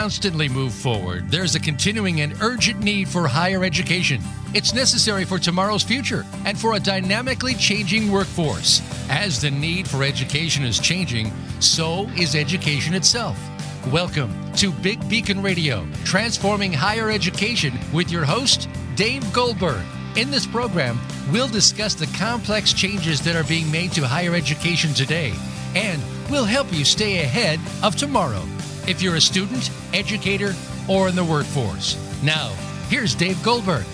[0.00, 4.18] Constantly move forward, there's a continuing and urgent need for higher education.
[4.54, 8.80] It's necessary for tomorrow's future and for a dynamically changing workforce.
[9.10, 13.38] As the need for education is changing, so is education itself.
[13.92, 19.84] Welcome to Big Beacon Radio, transforming higher education with your host, Dave Goldberg.
[20.16, 20.98] In this program,
[21.30, 25.34] we'll discuss the complex changes that are being made to higher education today,
[25.74, 28.46] and we'll help you stay ahead of tomorrow
[28.86, 30.54] if you're a student, educator,
[30.88, 31.96] or in the workforce.
[32.22, 32.48] Now,
[32.88, 33.84] here's Dave Goldberg.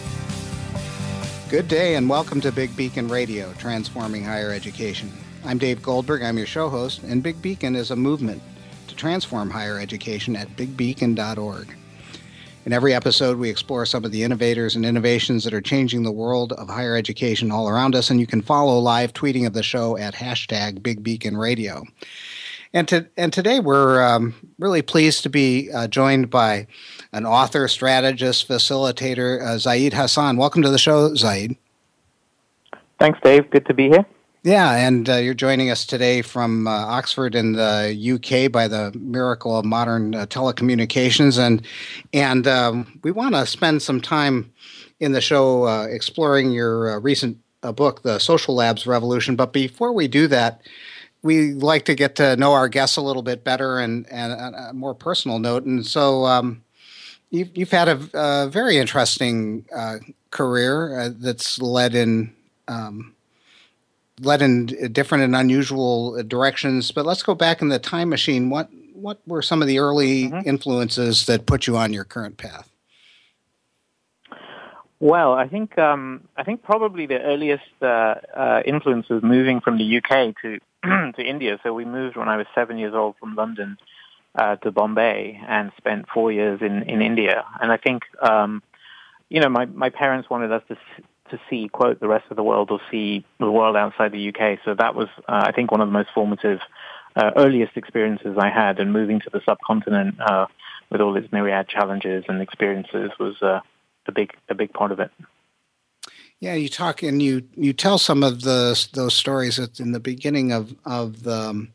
[1.49, 5.13] Good day and welcome to Big Beacon Radio, transforming higher education.
[5.45, 8.43] I'm Dave Goldberg, I'm your show host, and Big Beacon is a movement
[8.89, 11.69] to transform higher education at bigbeacon.org.
[12.67, 16.11] In every episode, we explore some of the innovators and innovations that are changing the
[16.11, 19.63] world of higher education all around us, and you can follow live tweeting of the
[19.63, 21.85] show at hashtag Big Beacon Radio.
[22.77, 26.67] And, to, and today we're um, really pleased to be uh, joined by
[27.11, 30.37] an author, strategist, facilitator, uh, Zaid Hassan.
[30.37, 31.57] Welcome to the show, Zaid.
[33.01, 33.49] Thanks, Dave.
[33.49, 34.05] Good to be here.
[34.43, 38.93] Yeah, and uh, you're joining us today from uh, Oxford in the UK by the
[38.93, 41.67] miracle of modern uh, telecommunications, and
[42.13, 44.53] and um, we want to spend some time
[45.01, 49.35] in the show uh, exploring your recent book, The Social Labs Revolution.
[49.35, 50.61] But before we do that,
[51.27, 54.73] we like to get to know our guests a little bit better and, and a
[54.73, 55.65] more personal note.
[55.65, 56.63] And so um,
[57.31, 59.97] you've, you've had a, a very interesting uh,
[60.31, 62.33] career uh, that's led in
[62.69, 63.15] um,
[64.21, 66.91] led in different and unusual directions.
[66.91, 68.49] But let's go back in the time machine.
[68.49, 70.49] What what were some of the early mm-hmm.
[70.49, 72.71] influences that put you on your current path?
[74.99, 79.77] Well, I think um, I think probably the earliest uh, uh, influence was moving from
[79.77, 80.59] the UK to
[81.17, 81.59] to India.
[81.63, 83.79] So we moved when I was seven years old from London
[84.35, 87.45] uh, to Bombay and spent four years in in India.
[87.61, 88.63] And I think um,
[89.29, 90.77] you know my my parents wanted us to
[91.31, 94.59] to see quote the rest of the world or see the world outside the UK.
[94.65, 96.61] So that was uh, I think one of the most formative
[97.17, 98.79] uh, earliest experiences I had.
[98.79, 100.47] And moving to the subcontinent uh,
[100.91, 103.41] with all its myriad challenges and experiences was.
[103.43, 103.61] Uh,
[104.09, 105.11] a big a big part of it.
[106.41, 110.53] Yeah, you talk and you you tell some of the those stories in the beginning
[110.53, 111.73] of of the, um,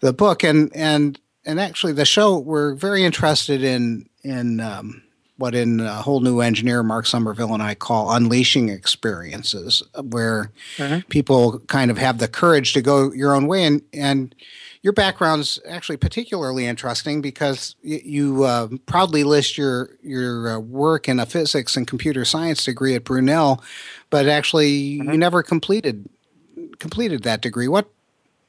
[0.00, 5.02] the book, and and and actually the show we're very interested in in um,
[5.38, 11.00] what in a whole new engineer Mark Somerville and I call unleashing experiences, where mm-hmm.
[11.08, 14.34] people kind of have the courage to go your own way, and and
[14.84, 21.08] your background's actually particularly interesting because you, you uh, proudly list your your uh, work
[21.08, 23.64] in a physics and computer science degree at Brunel,
[24.10, 25.10] but actually mm-hmm.
[25.10, 26.06] you never completed
[26.78, 27.66] completed that degree.
[27.66, 27.88] What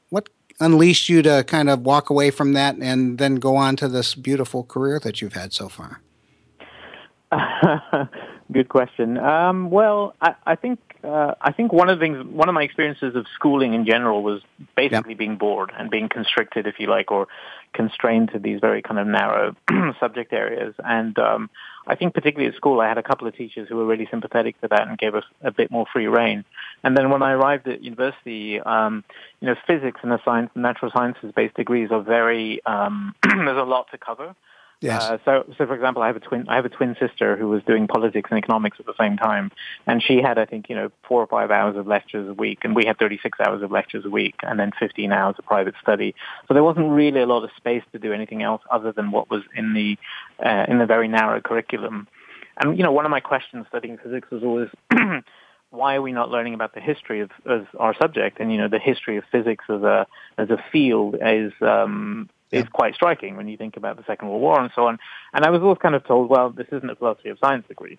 [0.09, 0.27] what
[0.59, 4.13] unleashed you to kind of walk away from that and then go on to this
[4.13, 6.01] beautiful career that you've had so far?
[8.51, 9.17] Good question.
[9.17, 12.63] Um, well, I, I think uh, I think one of the things, one of my
[12.63, 14.41] experiences of schooling in general was
[14.75, 17.27] basically being bored and being constricted, if you like, or
[17.73, 19.55] constrained to these very kind of narrow
[19.99, 20.75] subject areas.
[20.79, 21.49] And um,
[21.87, 24.59] I think particularly at school, I had a couple of teachers who were really sympathetic
[24.61, 26.45] to that and gave us a bit more free rein.
[26.83, 29.03] And then when I arrived at university, um,
[29.41, 33.63] you know, physics and the science, natural sciences based degrees are very, um, there's a
[33.63, 34.35] lot to cover.
[34.81, 35.01] Yes.
[35.01, 36.47] Uh, so, so for example, I have a twin.
[36.49, 39.51] I have a twin sister who was doing politics and economics at the same time,
[39.87, 42.59] and she had, I think, you know, four or five hours of lectures a week,
[42.63, 45.75] and we had 36 hours of lectures a week, and then 15 hours of private
[45.81, 46.13] study.
[46.47, 49.29] So there wasn't really a lot of space to do anything else other than what
[49.29, 49.97] was in the
[50.45, 52.07] uh, in the very narrow curriculum.
[52.57, 54.69] And you know, one of my questions studying physics was always.
[55.71, 58.39] why are we not learning about the history of, of, our subject?
[58.39, 60.07] And you know, the history of physics as a
[60.37, 64.41] as a field is um, is quite striking when you think about the Second World
[64.41, 64.97] War and so on.
[65.33, 67.97] And I was always kind of told, well, this isn't a philosophy of science degree.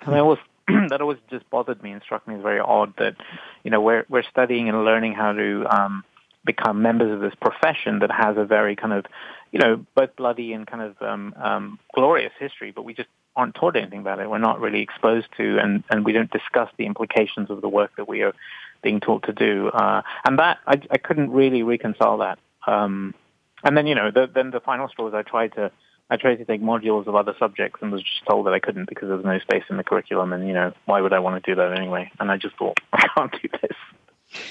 [0.00, 0.38] And I always
[0.88, 3.16] that always just bothered me and struck me as very odd that
[3.64, 6.04] you know we're we're studying and learning how to um,
[6.44, 9.04] become members of this profession that has a very kind of
[9.50, 13.54] you know both bloody and kind of um, um, glorious history, but we just aren't
[13.54, 14.28] taught anything about it.
[14.28, 17.92] We're not really exposed to, and, and we don't discuss the implications of the work
[17.96, 18.34] that we are
[18.82, 19.68] being taught to do.
[19.68, 22.38] Uh, and that I, I couldn't really reconcile that.
[22.66, 23.14] Um,
[23.62, 25.70] and then you know, the, then the final straw was I tried to
[26.10, 28.88] I tried to take modules of other subjects and was just told that I couldn't
[28.88, 30.32] because there was no space in the curriculum.
[30.32, 32.10] And you know, why would I want to do that anyway?
[32.20, 33.76] And I just thought I can't do this.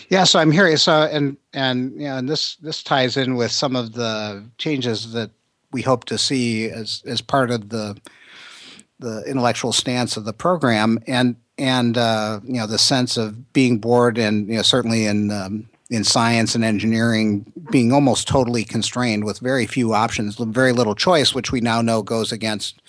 [0.10, 3.76] Yeah, so I'm hearing so and and yeah, and this this ties in with some
[3.76, 5.32] of the changes that
[5.72, 8.00] we hope to see as as part of the
[9.00, 13.78] the intellectual stance of the program and and uh, you know the sense of being
[13.80, 19.26] bored and you know certainly in um, in science and engineering being almost totally constrained
[19.26, 22.82] with very few options, very little choice, which we now know goes against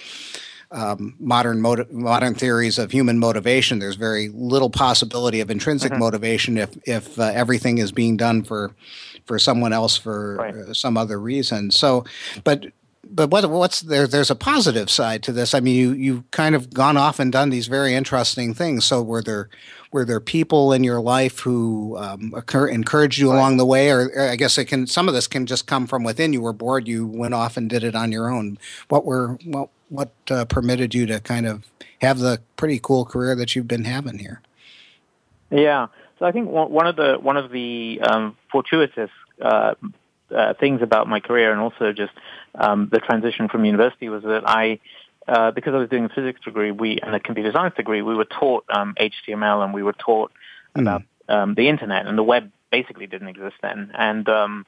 [0.71, 3.81] um, modern motiv- modern theories of human motivation.
[3.81, 6.01] There's very little possibility of intrinsic mm-hmm.
[6.01, 8.75] motivation if if uh, everything is being done for
[9.27, 10.75] for someone else for right.
[10.75, 11.73] some other reason.
[11.73, 12.05] So,
[12.45, 12.67] but
[13.15, 14.07] but what what's there?
[14.07, 15.55] There's a positive side to this.
[15.55, 18.85] I mean, you you've kind of gone off and done these very interesting things.
[18.85, 19.49] So were there
[19.93, 23.37] were there people in your life who um, occur, encouraged you right.
[23.37, 25.87] along the way, or, or, I guess it can some of this can just come
[25.87, 26.33] from within.
[26.33, 28.59] You were bored, you went off and did it on your own.
[28.89, 31.65] What were what what uh, permitted you to kind of
[32.01, 34.41] have the pretty cool career that you've been having here?
[35.51, 35.89] Yeah,
[36.19, 39.11] so I think one of the one of the um, fortuitous
[39.41, 39.75] uh,
[40.35, 42.13] uh, things about my career and also just
[42.55, 44.81] um, the transition from university was that I,
[45.27, 48.15] uh, because I was doing a physics degree, we and a computer science degree, we
[48.15, 50.33] were taught um, HTML and we were taught
[50.77, 50.83] mm.
[50.83, 53.93] about um, the internet and the web basically didn't exist then.
[53.95, 54.67] And um,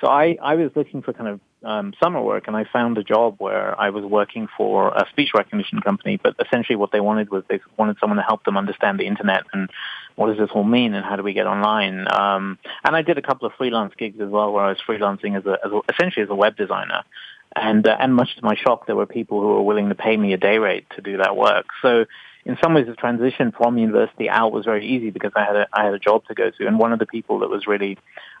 [0.00, 3.04] so I, I was looking for kind of um, summer work, and I found a
[3.04, 6.18] job where I was working for a speech recognition company.
[6.22, 9.44] But essentially, what they wanted was they wanted someone to help them understand the internet
[9.52, 9.70] and
[10.14, 12.06] what does this all mean and how do we get online.
[12.12, 15.36] Um, and I did a couple of freelance gigs as well, where I was freelancing
[15.36, 17.02] as a, as a essentially as a web designer.
[17.54, 20.16] And uh, and much to my shock, there were people who were willing to pay
[20.16, 21.66] me a day rate to do that work.
[21.80, 22.04] So
[22.44, 25.66] in some ways, the transition from university out was very easy because I had a
[25.72, 27.98] I had a job to go to, and one of the people that was really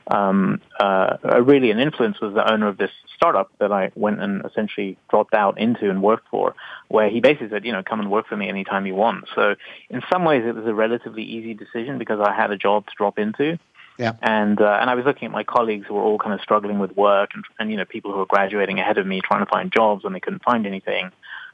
[0.08, 4.44] um, uh, really an influence was the owner of this startup that I went and
[4.44, 6.54] essentially dropped out into and worked for,
[6.88, 9.24] where he basically said, you know, come and work for me anytime you want.
[9.34, 9.56] So
[9.90, 12.92] in some ways, it was a relatively easy decision because I had a job to
[12.96, 13.58] drop into.
[13.98, 14.12] Yeah.
[14.20, 16.78] And uh, and I was looking at my colleagues who were all kind of struggling
[16.78, 19.50] with work and, and you know people who were graduating ahead of me trying to
[19.50, 21.10] find jobs and they couldn't find anything.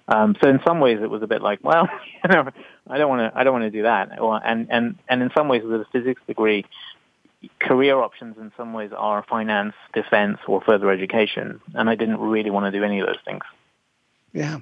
[0.08, 1.88] Um, so in some ways it was a bit like, well,
[2.24, 2.48] you know,
[2.88, 4.10] I don't want to, I don't want to do that.
[4.20, 6.64] And and and in some ways with a physics degree,
[7.60, 12.50] career options in some ways are finance, defense, or further education, and I didn't really
[12.50, 13.42] want to do any of those things.
[14.32, 14.60] Yeah.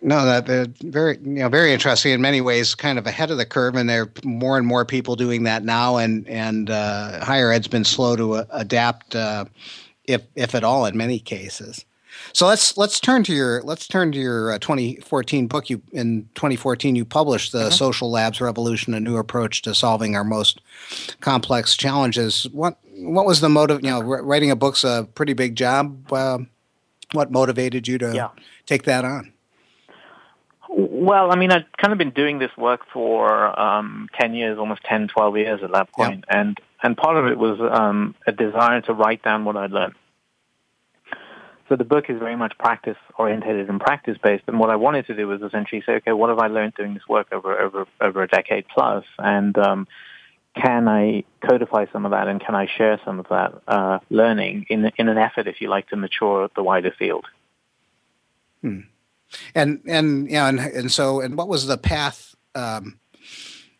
[0.00, 3.38] No, that they're very you know very interesting in many ways, kind of ahead of
[3.38, 7.24] the curve, and there are more and more people doing that now, and and uh,
[7.24, 9.46] higher ed's been slow to uh, adapt, uh,
[10.04, 11.86] if if at all, in many cases.
[12.32, 15.70] So let's let's turn to your let's turn to your uh, 2014 book.
[15.70, 17.70] You in 2014 you published the mm-hmm.
[17.70, 20.60] Social Labs Revolution: A New Approach to Solving Our Most
[21.20, 22.48] Complex Challenges.
[22.52, 23.84] What what was the motive?
[23.84, 26.12] You know, writing a book's a pretty big job.
[26.12, 26.38] Uh,
[27.12, 28.28] what motivated you to yeah.
[28.66, 29.32] take that on?
[30.76, 34.82] Well, I mean, I've kind of been doing this work for um, 10 years, almost
[34.84, 36.24] 10, 12 years at that point.
[36.28, 36.40] Yeah.
[36.40, 39.94] And, and part of it was um, a desire to write down what I'd learned.
[41.68, 44.44] So the book is very much practice oriented and practice based.
[44.46, 46.94] And what I wanted to do was essentially say, okay, what have I learned doing
[46.94, 49.88] this work over over over a decade plus, and um,
[50.54, 54.66] can I codify some of that, and can I share some of that uh, learning
[54.68, 57.24] in in an effort, if you like, to mature the wider field.
[58.60, 58.80] Hmm.
[59.54, 62.34] And and yeah, and and so and what was the path?
[62.54, 63.00] Um,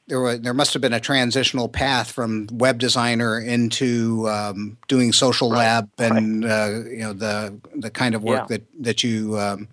[0.07, 5.13] there were there must have been a transitional path from web designer into um, doing
[5.13, 5.59] social right.
[5.59, 6.51] lab and right.
[6.51, 8.57] uh, you know the the kind of work yeah.
[8.57, 9.69] that that you um,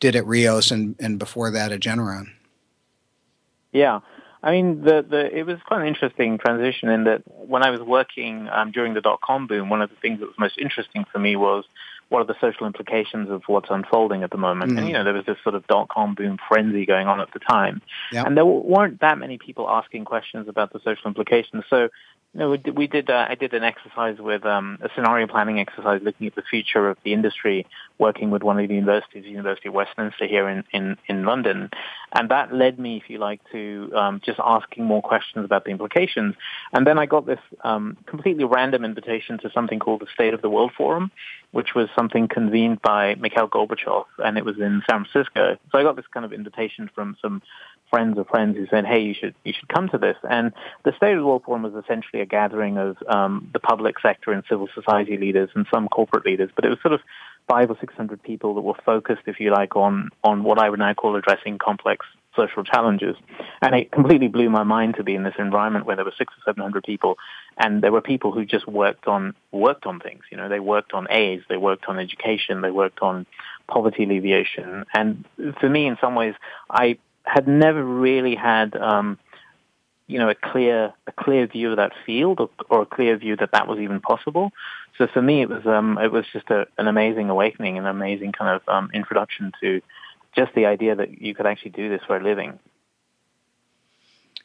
[0.00, 2.32] did at Reos and and before that at Generon.
[3.72, 4.00] Yeah.
[4.40, 7.80] I mean, the, the, it was quite an interesting transition in that when I was
[7.80, 11.18] working um, during the dot-com boom, one of the things that was most interesting for
[11.18, 11.64] me was
[12.08, 14.72] what are the social implications of what's unfolding at the moment?
[14.72, 14.78] Mm.
[14.78, 17.38] And, you know, there was this sort of dot-com boom frenzy going on at the
[17.38, 17.82] time.
[18.12, 18.26] Yep.
[18.26, 21.64] And there weren't that many people asking questions about the social implications.
[21.68, 21.88] So
[22.34, 22.76] no, we did.
[22.76, 26.34] We did uh, I did an exercise with um, a scenario planning exercise looking at
[26.34, 27.66] the future of the industry,
[27.98, 31.70] working with one of the universities, the University of Westminster here in, in, in London,
[32.12, 35.70] and that led me, if you like, to um, just asking more questions about the
[35.70, 36.34] implications.
[36.74, 40.42] And then I got this um, completely random invitation to something called the State of
[40.42, 41.10] the World Forum,
[41.50, 45.56] which was something convened by Mikhail Gorbachev, and it was in San Francisco.
[45.72, 47.42] So I got this kind of invitation from some
[47.90, 50.52] friends of friends who said, "Hey, you should you should come to this." And
[50.84, 54.32] the State of the World Forum was essentially a gathering of um, the public sector
[54.32, 57.00] and civil society leaders and some corporate leaders, but it was sort of
[57.48, 60.68] five or six hundred people that were focused, if you like, on on what I
[60.68, 62.04] would now call addressing complex
[62.36, 63.16] social challenges.
[63.60, 66.32] And it completely blew my mind to be in this environment where there were six
[66.34, 67.18] or seven hundred people,
[67.56, 70.22] and there were people who just worked on worked on things.
[70.30, 73.26] You know, they worked on AIDS, they worked on education, they worked on
[73.66, 74.84] poverty alleviation.
[74.94, 75.24] And
[75.60, 76.34] for me, in some ways,
[76.70, 78.76] I had never really had.
[78.76, 79.18] Um,
[80.10, 83.36] you know, a clear a clear view of that field, or, or, a clear view
[83.36, 84.52] that that was even possible.
[84.96, 88.32] So for me, it was um, it was just a, an amazing awakening, an amazing
[88.32, 89.82] kind of um, introduction to
[90.34, 92.58] just the idea that you could actually do this for a living.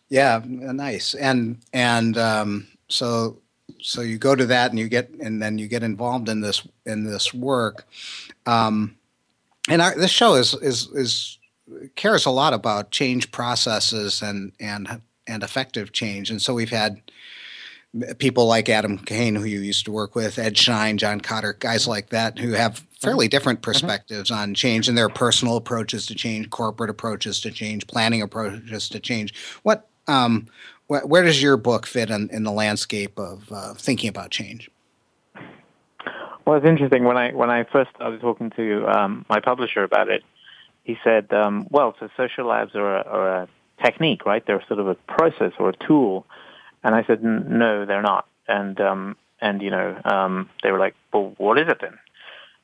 [0.10, 1.16] Yeah, nice.
[1.16, 3.40] And and um, so
[3.82, 6.68] so you go to that and you get and then you get involved in this
[6.86, 7.88] in this work.
[8.46, 8.96] Um,
[9.70, 11.40] and our, this show is is is
[11.96, 16.30] cares a lot about change processes and and and effective change.
[16.30, 17.02] And so we've had
[18.18, 21.88] people like Adam Kahane, who you used to work with, Ed Schein, John Kotter, guys
[21.88, 23.72] like that, who have fairly different mm-hmm.
[23.72, 24.42] perspectives mm-hmm.
[24.42, 29.00] on change and their personal approaches to change, corporate approaches to change, planning approaches to
[29.00, 29.34] change.
[29.64, 30.48] What, um,
[30.88, 34.70] wh- where does your book fit in, in the landscape of uh, thinking about change?
[36.46, 37.06] Well, it's interesting.
[37.06, 40.24] When I when I first started talking to um, my publisher about it,
[40.84, 43.48] he said, um, "Well, so social labs are a, are a
[43.82, 44.46] technique, right?
[44.46, 46.26] They're sort of a process or a tool.
[46.84, 48.28] And I said, no, they're not.
[48.48, 51.98] And, um, and, you know, um, they were like, well, what is it then?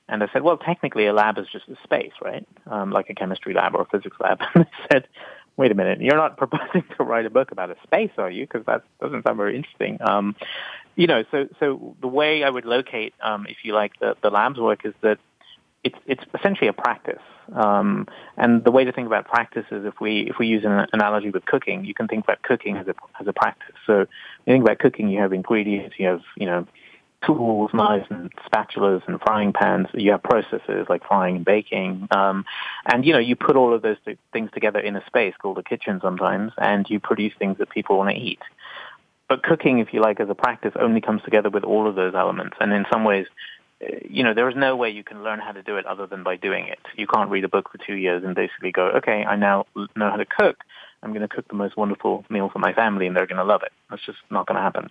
[0.09, 2.45] And I said, well, technically a lab is just a space, right?
[2.67, 4.39] Um, like a chemistry lab or a physics lab.
[4.55, 5.07] And they said,
[5.55, 8.45] wait a minute, you're not proposing to write a book about a space, are you?
[8.45, 9.97] Because that doesn't sound very interesting.
[10.01, 10.35] Um,
[10.95, 14.29] you know, so, so the way I would locate, um, if you like, the, the
[14.29, 15.19] lab's work is that
[15.83, 17.21] it's, it's essentially a practice.
[17.53, 18.07] Um,
[18.38, 21.31] and the way to think about practice is if we if we use an analogy
[21.31, 23.75] with cooking, you can think about cooking as a as a practice.
[23.88, 24.07] So you
[24.45, 26.67] think about cooking, you have ingredients, you have you know
[27.25, 29.88] tools, knives, and spatulas, and frying pans.
[29.93, 32.45] You have processes like frying and baking, um,
[32.91, 35.57] and you know you put all of those th- things together in a space called
[35.57, 38.39] a kitchen sometimes, and you produce things that people want to eat.
[39.27, 42.15] But cooking, if you like, as a practice, only comes together with all of those
[42.15, 43.27] elements, and in some ways,
[44.09, 46.24] you know, there is no way you can learn how to do it other than
[46.24, 46.79] by doing it.
[46.95, 50.09] You can't read a book for two years and basically go, okay, I now know
[50.09, 50.57] how to cook.
[51.01, 53.45] I'm going to cook the most wonderful meal for my family and they're going to
[53.45, 53.71] love it.
[53.89, 54.89] That's just not going to happen.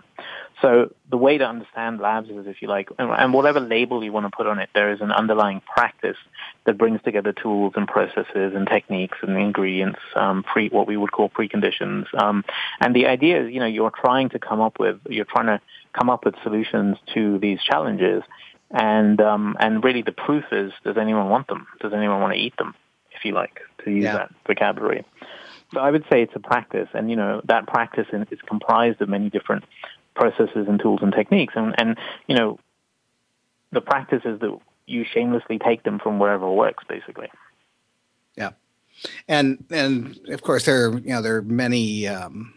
[0.62, 4.24] So the way to understand labs is, if you like, and whatever label you want
[4.24, 6.16] to put on it, there is an underlying practice
[6.64, 11.12] that brings together tools and processes and techniques and ingredients, um, pre, what we would
[11.12, 12.06] call preconditions.
[12.18, 12.42] Um,
[12.80, 15.60] and the idea is, you know, you're trying to come up with, you're trying to
[15.92, 18.22] come up with solutions to these challenges
[18.70, 21.66] and um, and really the proof is, does anyone want them?
[21.80, 22.74] Does anyone want to eat them,
[23.12, 24.12] if you like, to use yeah.
[24.14, 25.04] that vocabulary?
[25.72, 29.08] So I would say it's a practice, and you know that practice is comprised of
[29.08, 29.64] many different
[30.14, 31.96] processes and tools and techniques, and and
[32.26, 32.58] you know
[33.72, 37.28] the practice is that you shamelessly take them from wherever works, basically.
[38.36, 38.50] Yeah,
[39.28, 42.06] and and of course there are you know there are many.
[42.06, 42.54] Um,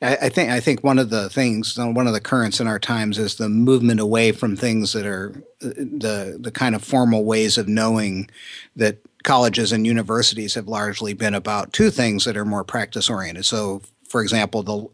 [0.00, 3.18] I, think I think one of the things, one of the currents in our times,
[3.18, 7.58] is the movement away from things that are uh, the the kind of formal ways
[7.58, 8.30] of knowing
[8.76, 13.44] that colleges and universities have largely been about two things that are more practice oriented.
[13.44, 14.86] So, for example, the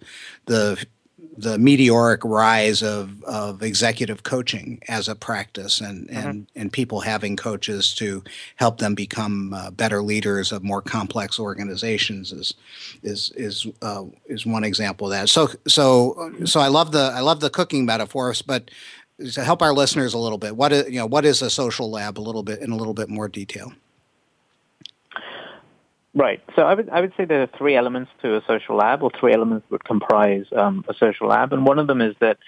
[0.46, 0.86] the
[1.36, 6.28] the meteoric rise of, of executive coaching as a practice and, mm-hmm.
[6.28, 8.22] and, and people having coaches to
[8.56, 12.54] help them become uh, better leaders of more complex organizations is
[13.02, 15.28] is is uh, is one example of that.
[15.28, 18.70] So so so I love the I love the cooking metaphors, but
[19.32, 21.90] to help our listeners a little bit, what is you know what is a social
[21.90, 23.72] lab a little bit in a little bit more detail.
[26.14, 26.40] Right.
[26.54, 29.10] So I would I would say there are three elements to a social lab, or
[29.18, 32.38] three elements that comprise um, a social lab, and one of them is that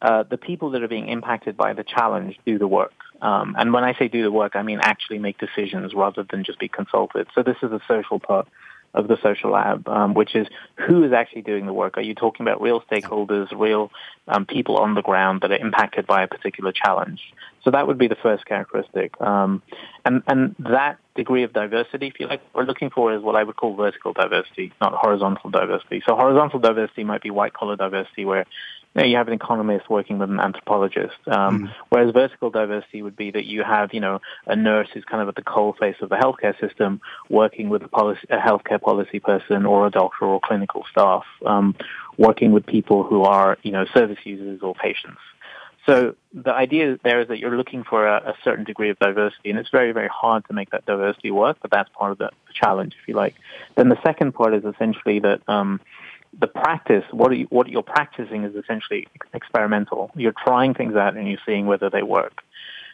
[0.00, 2.92] uh, the people that are being impacted by the challenge do the work.
[3.20, 6.42] Um, and when I say do the work, I mean actually make decisions rather than
[6.42, 7.28] just be consulted.
[7.34, 8.48] So this is a social part
[8.94, 11.96] of the social lab, um, which is who is actually doing the work.
[11.96, 13.92] Are you talking about real stakeholders, real
[14.26, 17.20] um, people on the ground that are impacted by a particular challenge?
[17.64, 19.20] So that would be the first characteristic.
[19.20, 19.62] Um,
[20.04, 23.44] and, and that degree of diversity, if you like, we're looking for is what I
[23.44, 26.02] would call vertical diversity, not horizontal diversity.
[26.06, 28.46] So horizontal diversity might be white collar diversity where
[28.94, 31.16] you, know, you have an economist working with an anthropologist.
[31.26, 31.74] Um, mm.
[31.88, 35.28] Whereas vertical diversity would be that you have, you know, a nurse who's kind of
[35.28, 37.00] at the coal face of the healthcare system
[37.30, 41.76] working with a, policy, a healthcare policy person or a doctor or clinical staff, um,
[42.18, 45.20] working with people who are, you know, service users or patients.
[45.86, 49.50] So the idea there is that you're looking for a, a, certain degree of diversity,
[49.50, 52.30] and it's very, very hard to make that diversity work, but that's part of the,
[52.54, 53.34] challenge, if you like.
[53.76, 55.80] Then the second part is essentially that um,
[56.38, 60.10] the practice, what, you, what you're practicing is essentially experimental.
[60.14, 62.42] You're trying things out and you're seeing whether they work.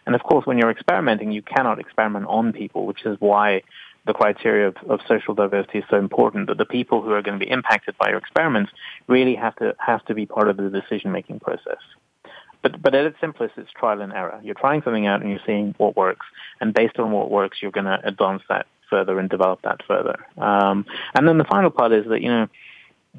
[0.07, 3.62] And of course, when you're experimenting, you cannot experiment on people, which is why
[4.07, 6.47] the criteria of, of social diversity is so important.
[6.47, 8.73] That the people who are going to be impacted by your experiments
[9.07, 11.78] really have to have to be part of the decision making process.
[12.62, 14.40] But, but at its simplest, it's trial and error.
[14.42, 16.26] You're trying something out and you're seeing what works.
[16.60, 20.16] And based on what works, you're going to advance that further and develop that further.
[20.36, 22.48] Um, and then the final part is that, you know,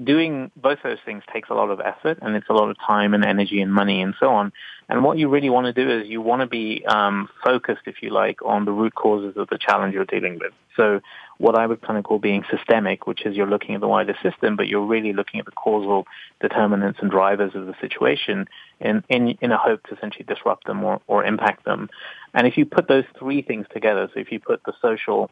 [0.01, 3.13] doing both those things takes a lot of effort and it's a lot of time
[3.13, 4.51] and energy and money and so on.
[4.87, 8.01] And what you really want to do is you want to be um, focused, if
[8.01, 10.53] you like, on the root causes of the challenge you're dealing with.
[10.75, 11.01] So
[11.37, 14.15] what I would kind of call being systemic, which is you're looking at the wider
[14.23, 16.05] system, but you're really looking at the causal
[16.41, 18.47] determinants and drivers of the situation
[18.79, 21.89] in, in, in a hope to essentially disrupt them or, or impact them.
[22.33, 25.29] And if you put those three things together, so if you put the social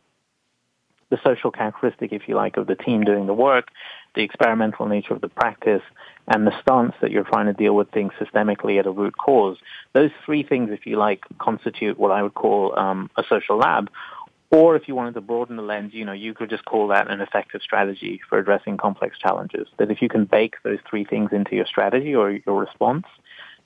[1.10, 3.70] the social characteristic, if you like, of the team doing the work,
[4.16, 5.82] the experimental nature of the practice,
[6.28, 9.58] and the stance that you're trying to deal with things systemically at a root cause.
[9.94, 13.90] Those three things, if you like, constitute what I would call um, a social lab.
[14.50, 17.12] Or if you wanted to broaden the lens, you know, you could just call that
[17.12, 19.68] an effective strategy for addressing complex challenges.
[19.78, 23.06] That if you can bake those three things into your strategy or your response,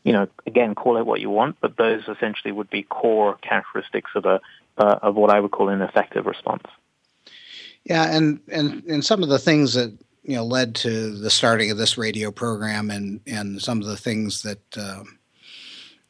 [0.04, 4.12] you know, again, call it what you want, but those essentially would be core characteristics
[4.16, 4.40] of a
[4.78, 6.64] uh, of what I would call an effective response.
[7.86, 9.92] Yeah, and and and some of the things that
[10.24, 13.98] you know led to the starting of this radio program, and and some of the
[13.98, 15.20] things that um,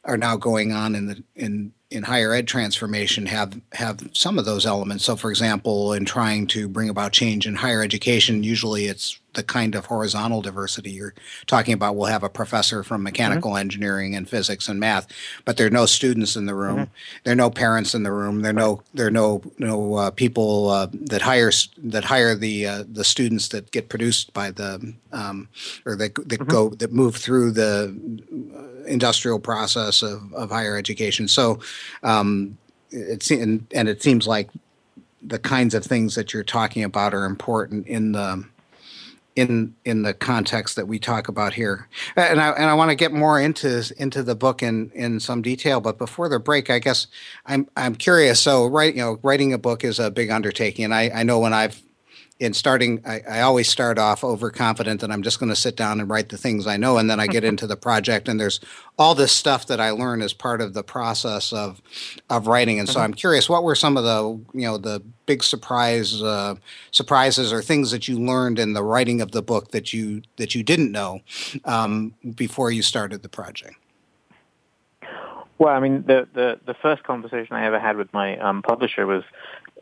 [0.04, 4.44] are now going on in the in in higher ed transformation have have some of
[4.44, 5.04] those elements.
[5.04, 9.42] So, for example, in trying to bring about change in higher education, usually it's the
[9.42, 11.14] kind of horizontal diversity you're
[11.46, 11.96] talking about.
[11.96, 13.60] We'll have a professor from mechanical mm-hmm.
[13.60, 15.06] engineering and physics and math,
[15.44, 16.76] but there are no students in the room.
[16.76, 16.92] Mm-hmm.
[17.24, 18.42] There are no parents in the room.
[18.42, 22.66] There are no there are no no uh, people uh, that hire that hire the
[22.66, 25.48] uh, the students that get produced by the um,
[25.84, 26.48] or that that mm-hmm.
[26.48, 31.28] go that move through the industrial process of, of higher education.
[31.28, 31.60] So
[32.02, 32.58] um,
[32.90, 34.50] it's and, and it seems like
[35.22, 38.44] the kinds of things that you're talking about are important in the
[39.34, 41.88] in in the context that we talk about here.
[42.16, 45.42] And I and I want to get more into into the book in in some
[45.42, 45.80] detail.
[45.80, 47.06] But before the break, I guess
[47.46, 48.40] I'm I'm curious.
[48.40, 51.38] So, right, you know, writing a book is a big undertaking, and I I know
[51.38, 51.82] when I've
[52.42, 56.00] in starting, I, I, always start off overconfident that I'm just going to sit down
[56.00, 58.58] and write the things I know, and then I get into the project, and there's
[58.98, 61.80] all this stuff that I learn as part of the process of
[62.28, 62.80] of writing.
[62.80, 63.04] And so mm-hmm.
[63.04, 66.56] I'm curious, what were some of the you know the big surprise uh,
[66.90, 70.52] surprises or things that you learned in the writing of the book that you that
[70.52, 71.20] you didn't know
[71.64, 73.76] um, before you started the project?
[75.62, 79.06] Well, I mean, the, the, the first conversation I ever had with my um, publisher
[79.06, 79.22] was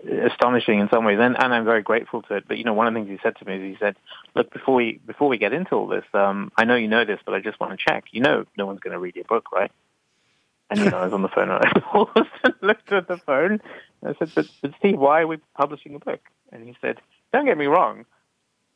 [0.05, 2.45] astonishing in some ways, and, and I'm very grateful to it.
[2.49, 3.97] But you know, one of the things he said to me is he said,
[4.35, 7.21] "Look, before we before we get into all this, um, I know you know this,
[7.25, 8.05] but I just want to check.
[8.13, 9.71] You know, no one's going to read your book, right?"
[10.71, 12.31] And you know, I was on the phone, and I almost
[12.63, 13.61] looked at the phone.
[14.03, 16.21] And I said, "But, but Steve, why are we publishing a book?"
[16.53, 16.99] And he said,
[17.33, 18.07] "Don't get me wrong,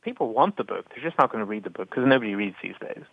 [0.02, 0.87] people want the book.
[0.90, 3.04] They're just not going to read the book because nobody reads these days."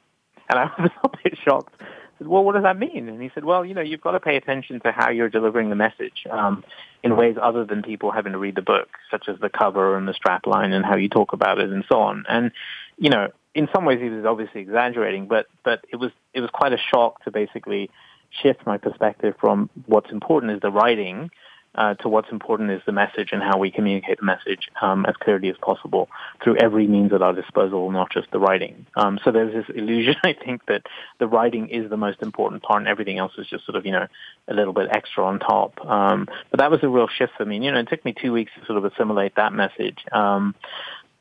[0.50, 1.82] And I was a little bit shocked
[2.22, 3.10] said, well, what does that mean?
[3.10, 5.70] And he said, well, you know, you've got to pay attention to how you're delivering
[5.70, 6.64] the message um,
[7.02, 10.08] in ways other than people having to read the book, such as the cover and
[10.08, 12.26] the strap line and how you talk about it and so on.
[12.30, 12.52] And,
[13.00, 16.52] you know, in some ways he was obviously exaggerating, but, but it was, it was
[16.54, 17.90] quite a shock to basically
[18.30, 21.32] shift my perspective from what's important is the writing
[21.76, 25.16] uh, to what's important is the message and how we communicate the message um, as
[25.16, 26.10] clearly as possible
[26.44, 28.86] through every means at our disposal, not just the writing.
[28.96, 30.84] Um, so there's this illusion, I think, that
[31.20, 33.92] the writing is the most important part and everything else is just sort of, you
[33.94, 34.08] know,
[34.48, 35.84] a little bit extra on top.
[35.86, 37.56] Um, but that was a real shift for me.
[37.58, 40.00] And, you know, it took me two weeks to sort of assimilate that message.
[40.12, 40.56] Um,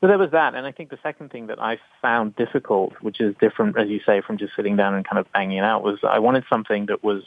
[0.01, 3.21] so there was that, and I think the second thing that I found difficult, which
[3.21, 5.83] is different, as you say, from just sitting down and kind of banging it out,
[5.83, 7.21] was I wanted something that was,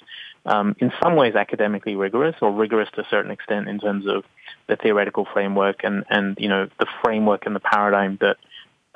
[0.45, 4.25] um, in some ways, academically rigorous, or rigorous to a certain extent in terms of
[4.67, 8.39] the theoretical framework and and you know the framework and the paradigm that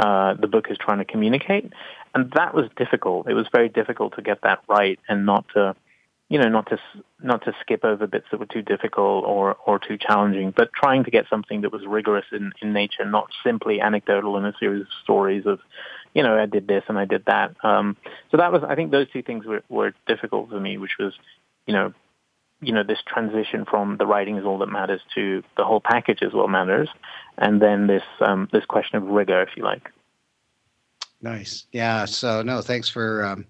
[0.00, 1.72] uh, the book is trying to communicate,
[2.16, 3.28] and that was difficult.
[3.28, 5.76] It was very difficult to get that right and not to
[6.28, 6.78] you know, not to
[7.22, 11.04] not to skip over bits that were too difficult or or too challenging, but trying
[11.04, 14.82] to get something that was rigorous in in nature, not simply anecdotal in a series
[14.82, 15.60] of stories of,
[16.14, 17.56] you know, I did this and I did that.
[17.64, 17.96] Um,
[18.30, 21.14] so that was, I think, those two things were were difficult for me, which was,
[21.66, 21.94] you know,
[22.60, 26.20] you know, this transition from the writing is all that matters to the whole package
[26.20, 26.90] is what matters,
[27.38, 29.90] and then this um, this question of rigor, if you like.
[31.20, 31.64] Nice.
[31.72, 32.04] Yeah.
[32.04, 33.46] So no, thanks for um,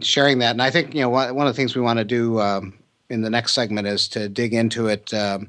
[0.00, 0.52] sharing that.
[0.52, 2.74] And I think you know one, of the things we want to do um,
[3.08, 5.48] in the next segment is to dig into it um,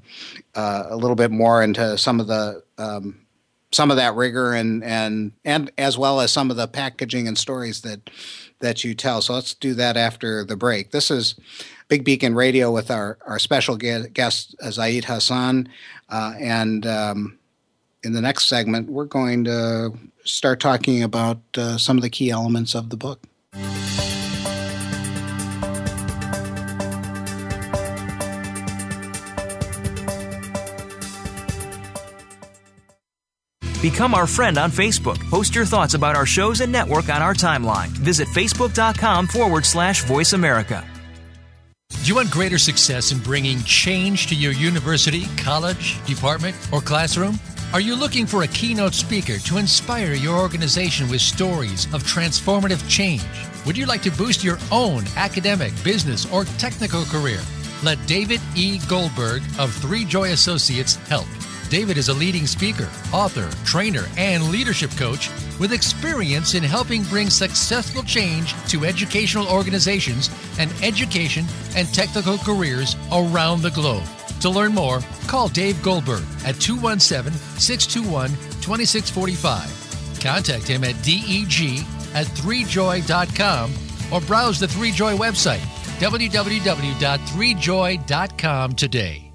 [0.56, 3.28] uh, a little bit more into some of the um,
[3.72, 7.38] some of that rigor and and and as well as some of the packaging and
[7.38, 8.10] stories that
[8.60, 9.22] that you tell.
[9.22, 10.92] So let's do that after the break.
[10.92, 11.36] This is
[11.88, 15.70] Big Beacon Radio with our our special guest Zaid Hassan,
[16.10, 17.40] uh, and um,
[18.04, 22.30] in the next segment we're going to start talking about uh, some of the key
[22.30, 23.22] elements of the book.
[33.82, 35.20] Become our friend on Facebook.
[35.30, 37.90] Post your thoughts about our shows and network on our timeline.
[37.90, 40.84] Visit facebook.com forward slash voice America.
[41.90, 47.40] Do you want greater success in bringing change to your university, college, department, or classroom?
[47.72, 52.88] Are you looking for a keynote speaker to inspire your organization with stories of transformative
[52.90, 53.24] change?
[53.66, 57.42] Would you like to boost your own academic, business, or technical career?
[57.84, 58.80] Let David E.
[58.90, 61.28] Goldberg of Three Joy Associates help.
[61.70, 67.30] David is a leading speaker, author, trainer, and leadership coach with experience in helping bring
[67.30, 74.06] successful change to educational organizations and education and technical careers around the globe.
[74.42, 78.30] To learn more, call Dave Goldberg at 217 621
[78.62, 80.20] 2645.
[80.22, 83.74] Contact him at deg at 3joy.com
[84.12, 85.66] or browse the 3joy website
[86.00, 89.27] www.3joy.com today.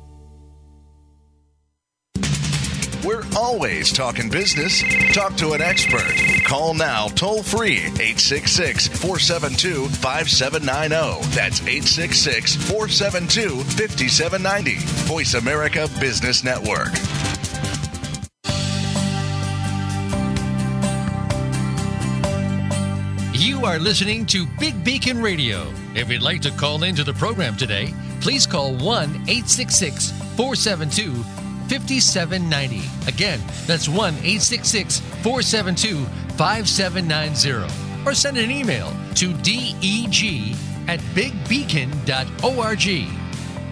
[3.04, 4.80] We're always talking business.
[5.12, 6.14] Talk to an expert.
[6.44, 11.34] Call now toll free 866 472 5790.
[11.34, 14.76] That's 866 472 5790.
[15.08, 16.92] Voice America Business Network.
[23.34, 25.72] You are listening to Big Beacon Radio.
[25.96, 31.41] If you'd like to call into the program today, please call 1 866 472
[31.72, 32.82] 5790.
[33.08, 36.04] Again, that's 1 866 472
[36.36, 37.72] 5790.
[38.04, 40.54] Or send an email to deg
[40.86, 42.86] at bigbeacon.org.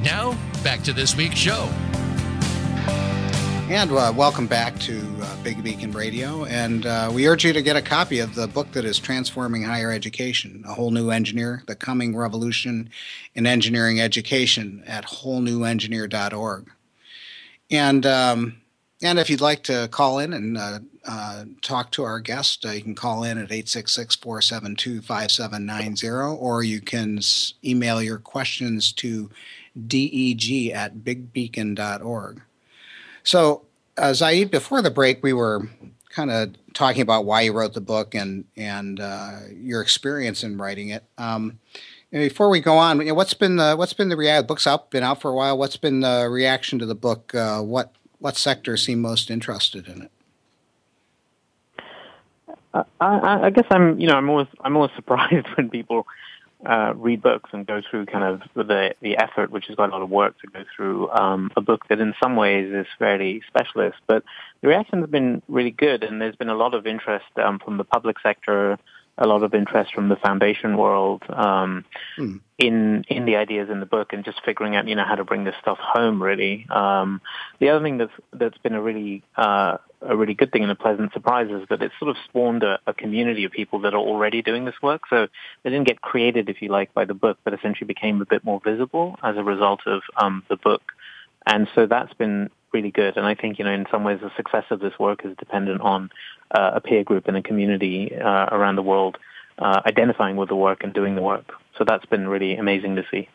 [0.02, 1.68] Now, back to this week's show.
[3.68, 6.46] And uh, welcome back to uh, Big Beacon Radio.
[6.46, 9.62] And uh, we urge you to get a copy of the book that is transforming
[9.62, 12.88] higher education, A Whole New Engineer, The Coming Revolution
[13.34, 16.70] in Engineering Education at wholenewengineer.org.
[17.70, 18.60] And um,
[19.02, 22.70] and if you'd like to call in and uh, uh, talk to our guest, uh,
[22.70, 27.20] you can call in at 866 472 5790, or you can
[27.64, 29.30] email your questions to
[29.86, 32.42] deg at bigbeacon.org.
[33.22, 33.62] So,
[33.96, 35.68] uh, Zaid, before the break, we were
[36.10, 40.58] kind of talking about why you wrote the book and, and uh, your experience in
[40.58, 41.04] writing it.
[41.16, 41.58] Um,
[42.10, 44.46] before we go on, what's been the what's been the reaction?
[44.46, 45.56] Book's out, been out for a while.
[45.56, 47.34] What's been the reaction to the book?
[47.34, 50.10] Uh, what what sectors seem most interested in it?
[52.72, 56.06] Uh, I, I, guess I'm you know I'm always I'm always surprised when people
[56.64, 59.92] uh, read books and go through kind of the the effort, which is quite a
[59.92, 63.42] lot of work to go through um, a book that in some ways is fairly
[63.46, 63.98] specialist.
[64.06, 64.24] But
[64.60, 67.76] the reaction has been really good, and there's been a lot of interest um, from
[67.76, 68.78] the public sector
[69.18, 71.84] a lot of interest from the foundation world um,
[72.18, 72.40] mm.
[72.58, 75.24] in in the ideas in the book and just figuring out you know how to
[75.24, 76.22] bring this stuff home.
[76.22, 77.20] Really, um,
[77.58, 80.76] the other thing that's that's been a really uh, a really good thing and a
[80.76, 84.00] pleasant surprise is that it sort of spawned a, a, community of people that are
[84.00, 85.02] already doing this work.
[85.10, 85.26] So
[85.62, 88.42] they didn't get created, if you like, by the book, but essentially became a bit
[88.42, 90.82] more visible as a result of um, the book.
[91.46, 93.16] And so that's been really good.
[93.16, 95.80] And I think, you know, in some ways the success of this work is dependent
[95.80, 96.10] on
[96.50, 99.18] uh, a peer group and a community uh, around the world
[99.58, 101.52] uh, identifying with the work and doing the work.
[101.76, 103.28] So that's been really amazing to see.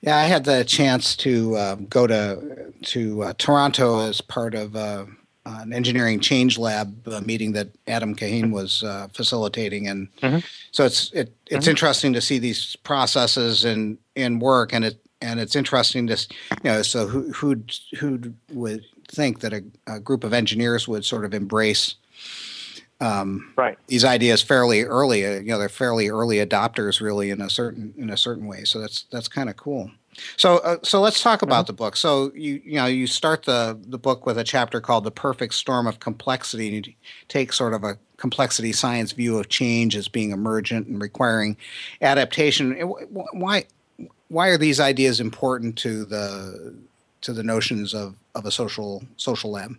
[0.00, 4.76] Yeah, I had the chance to uh, go to to uh, Toronto as part of
[4.76, 5.06] uh,
[5.44, 10.38] an engineering change lab meeting that Adam Kahane was facilitating, and mm-hmm.
[10.70, 11.70] so it's it, it's mm-hmm.
[11.70, 16.16] interesting to see these processes in in work, and it and it's interesting to
[16.50, 17.62] you know so who who
[17.98, 21.94] who would think that a, a, group of engineers would sort of embrace
[23.02, 23.78] um, right.
[23.88, 27.92] these ideas fairly early uh, you know they're fairly early adopters really in a certain
[27.96, 28.64] in a certain way.
[28.64, 29.90] So that's that's kind of cool.
[30.36, 31.66] So uh, so let's talk about mm-hmm.
[31.68, 31.96] the book.
[31.96, 35.54] So you you know you start the the book with a chapter called the perfect
[35.54, 36.94] storm of complexity and you
[37.28, 41.56] take sort of a complexity science view of change as being emergent and requiring
[42.00, 42.72] adaptation.
[42.72, 43.64] Why
[44.32, 46.74] why are these ideas important to the
[47.20, 49.76] to the notions of, of a social social lab?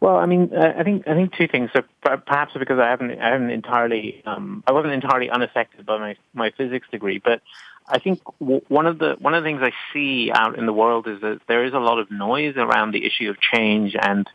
[0.00, 1.70] Well, I mean, I think I think two things.
[1.74, 6.16] So perhaps because I haven't I haven't entirely um, I wasn't entirely unaffected by my
[6.32, 7.42] my physics degree, but
[7.86, 11.06] I think one of the one of the things I see out in the world
[11.06, 14.26] is that there is a lot of noise around the issue of change and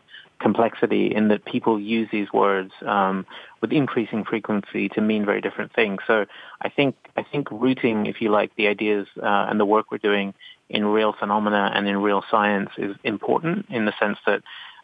[0.41, 3.25] complexity in that people use these words um,
[3.61, 6.01] with increasing frequency to mean very different things.
[6.07, 6.25] So
[6.61, 6.95] I think
[7.31, 10.33] think rooting, if you like, the ideas uh, and the work we're doing
[10.69, 14.41] in real phenomena and in real science is important in the sense that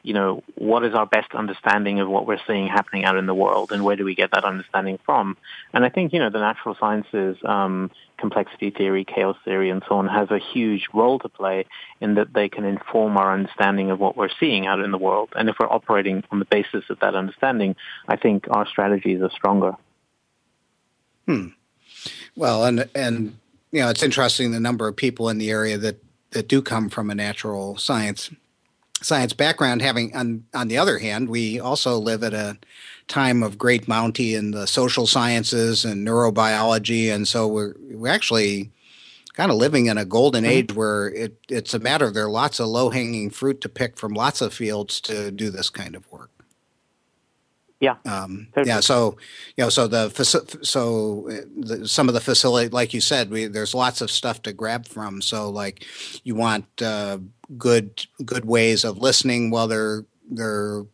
[0.08, 3.34] you know, what is our best understanding of what we're seeing happening out in the
[3.34, 5.36] world and where do we get that understanding from?
[5.74, 9.96] And I think, you know, the natural sciences, um, complexity theory, chaos theory, and so
[9.96, 11.66] on has a huge role to play
[12.00, 15.30] in that they can inform our understanding of what we're seeing out in the world.
[15.36, 17.76] And if we're operating on the basis of that understanding,
[18.08, 19.74] I think our strategies are stronger.
[21.26, 21.48] Hmm.
[22.36, 23.38] Well, and, and,
[23.72, 26.90] you know, it's interesting the number of people in the area that, that do come
[26.90, 28.30] from a natural science
[29.02, 32.58] science background having on on the other hand we also live at a
[33.08, 38.72] time of great bounty in the social sciences and neurobiology and so we're we're actually
[39.34, 40.52] kind of living in a golden mm-hmm.
[40.52, 43.70] age where it it's a matter of there are lots of low hanging fruit to
[43.70, 46.32] pick from lots of fields to do this kind of work
[47.80, 47.98] yeah.
[48.06, 48.80] Um, yeah.
[48.80, 49.18] So,
[49.56, 50.10] you know, so the
[50.64, 54.54] so the, some of the facility, like you said, we, there's lots of stuff to
[54.54, 55.22] grab from.
[55.22, 55.86] So, like,
[56.24, 57.20] you want uh,
[57.58, 59.52] good good ways of listening.
[59.52, 60.86] Well, they're they're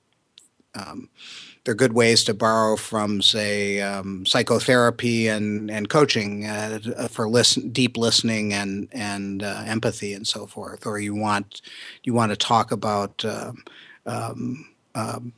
[0.76, 1.10] um,
[1.64, 7.70] they're good ways to borrow from, say, um, psychotherapy and and coaching uh, for listen,
[7.70, 10.86] deep listening and and uh, empathy and so forth.
[10.86, 11.62] Or you want
[12.04, 13.24] you want to talk about.
[13.24, 13.54] Uh,
[14.06, 15.32] um, um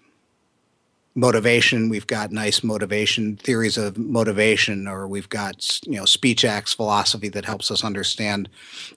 [1.16, 6.74] motivation we've got nice motivation theories of motivation or we've got you know speech acts
[6.74, 8.50] philosophy that helps us understand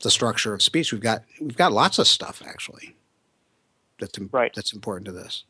[0.02, 2.96] the structure of speech we've got we've got lots of stuff actually
[4.00, 4.52] that's right.
[4.54, 5.44] that's important to this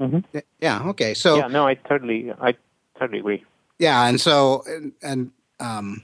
[0.00, 0.38] mm-hmm.
[0.60, 2.54] yeah okay so yeah no i totally i
[2.98, 3.44] totally agree
[3.78, 6.02] yeah and so and, and um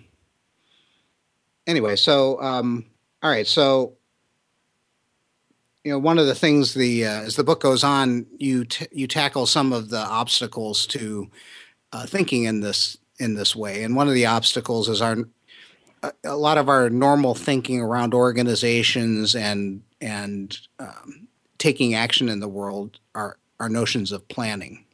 [1.67, 2.85] anyway so um
[3.23, 3.95] all right so
[5.85, 8.89] you know one of the things the uh, as the book goes on you t-
[8.91, 11.31] you tackle some of the obstacles to
[11.93, 13.85] uh, thinking in this in this way.
[13.85, 15.17] And one of the obstacles is our
[16.25, 22.49] a, lot of our normal thinking around organizations and and um, taking action in the
[22.49, 24.85] world are are notions of planning.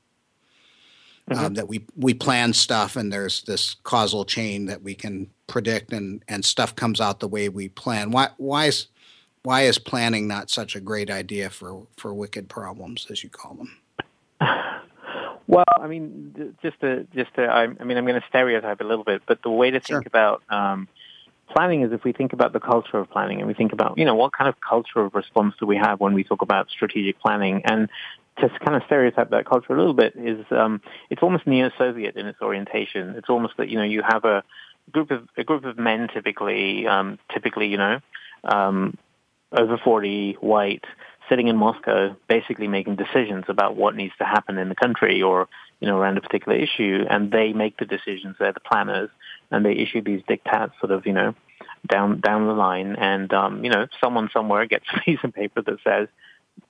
[1.29, 1.45] Mm-hmm.
[1.45, 5.93] um, that we we plan stuff and there's this causal chain that we can predict
[5.93, 8.11] and and stuff comes out the way we plan.
[8.11, 8.89] Why why is
[9.43, 13.55] why is planning not such a great idea for for wicked problems as you call
[13.55, 13.77] them?
[15.51, 18.85] Well, I mean, just to just to, I, I mean, I'm going to stereotype a
[18.85, 20.03] little bit, but the way to think sure.
[20.07, 20.87] about um,
[21.53, 24.05] planning is if we think about the culture of planning and we think about, you
[24.05, 27.19] know, what kind of culture of response do we have when we talk about strategic
[27.19, 27.89] planning and
[28.39, 32.27] to kind of stereotype that culture a little bit is um, it's almost neo-Soviet in
[32.27, 33.17] its orientation.
[33.17, 34.45] It's almost that you know you have a
[34.93, 37.99] group of a group of men typically um, typically you know
[38.45, 38.97] um,
[39.53, 40.85] over 40, white,
[41.29, 45.49] sitting in Moscow, basically making decisions about what needs to happen in the country or,
[45.81, 47.05] you know, around a particular issue.
[47.09, 48.37] And they make the decisions.
[48.39, 49.11] They're the planners
[49.51, 51.35] and they issue these diktats sort of, you know,
[51.87, 52.97] down, down the line.
[52.97, 56.09] And, um, you know, someone somewhere gets a piece of paper that says,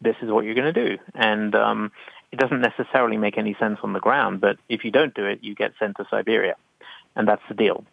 [0.01, 0.99] this is what you're going to do.
[1.14, 1.93] And, um,
[2.33, 5.40] it doesn't necessarily make any sense on the ground, but if you don't do it,
[5.43, 6.55] you get sent to Siberia.
[7.16, 7.85] And that's the deal.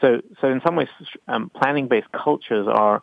[0.00, 0.88] So, so in some ways,
[1.28, 3.02] um, planning-based cultures are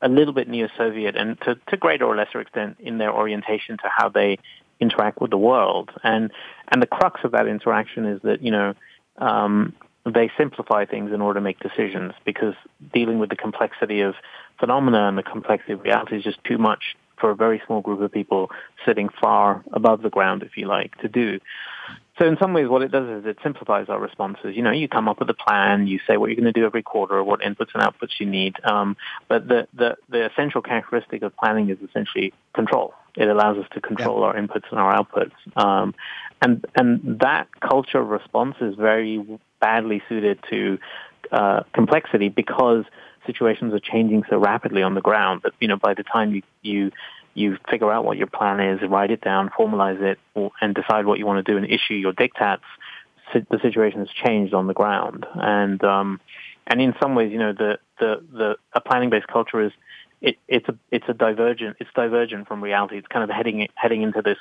[0.00, 3.88] a little bit neo-Soviet and to, to greater or lesser extent in their orientation to
[3.88, 4.38] how they
[4.80, 5.90] interact with the world.
[6.04, 6.30] And,
[6.68, 8.74] and the crux of that interaction is that, you know,
[9.16, 12.54] um, they simplify things in order to make decisions because
[12.94, 14.14] dealing with the complexity of
[14.58, 18.00] phenomena and the complexity of reality is just too much for a very small group
[18.00, 18.50] of people
[18.86, 21.40] sitting far above the ground, if you like, to do.
[22.18, 24.56] So in some ways, what it does is it simplifies our responses.
[24.56, 26.66] You know, you come up with a plan, you say what you're going to do
[26.66, 28.56] every quarter, what inputs and outputs you need.
[28.64, 28.96] Um,
[29.28, 32.94] but the, the, the essential characteristic of planning is essentially control.
[33.16, 34.26] It allows us to control yeah.
[34.26, 35.32] our inputs and our outputs.
[35.56, 35.94] Um,
[36.42, 39.24] and, and that culture of response is very
[39.60, 40.78] badly suited to
[41.30, 42.84] uh, complexity because
[43.26, 46.42] situations are changing so rapidly on the ground that, you know, by the time you,
[46.62, 46.90] you
[47.38, 50.18] you figure out what your plan is, write it down, formalize it,
[50.60, 52.60] and decide what you want to do and issue your diktats,
[53.32, 55.26] the situation has changed on the ground.
[55.34, 56.20] And um,
[56.66, 59.72] and in some ways, you know, the the, the a planning based culture is
[60.20, 62.98] it, it's a it's a divergent it's divergent from reality.
[62.98, 64.38] It's kind of heading heading into this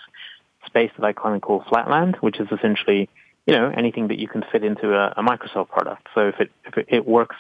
[0.65, 3.09] space that I kind of call flatland, which is essentially
[3.45, 6.07] you know anything that you can fit into a, a Microsoft product.
[6.15, 7.35] So if it if it, it works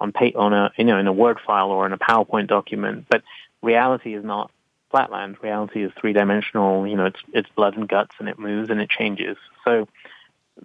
[0.00, 3.06] on pay, on a you know in a Word file or in a PowerPoint document,
[3.10, 3.22] but
[3.62, 4.50] reality is not
[4.90, 5.36] flatland.
[5.42, 6.86] Reality is three dimensional.
[6.86, 9.36] You know, it's it's blood and guts, and it moves and it changes.
[9.64, 9.88] So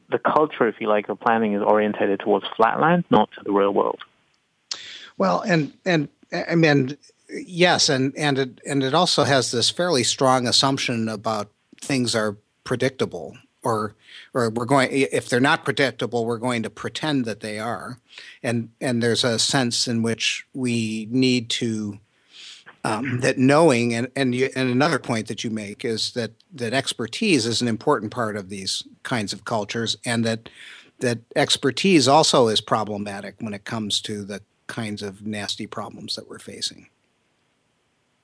[0.10, 3.74] the culture, if you like, of planning is orientated towards flatland, not to the real
[3.74, 4.02] world.
[5.18, 6.98] Well, and and I mean,
[7.30, 11.50] yes, and and it and it also has this fairly strong assumption about
[11.82, 13.96] things are predictable or
[14.34, 18.00] or we're going if they're not predictable we're going to pretend that they are
[18.42, 22.00] and and there's a sense in which we need to
[22.86, 26.74] um, that knowing and and, you, and another point that you make is that that
[26.74, 30.50] expertise is an important part of these kinds of cultures and that
[31.00, 36.30] that expertise also is problematic when it comes to the kinds of nasty problems that
[36.30, 36.88] we're facing.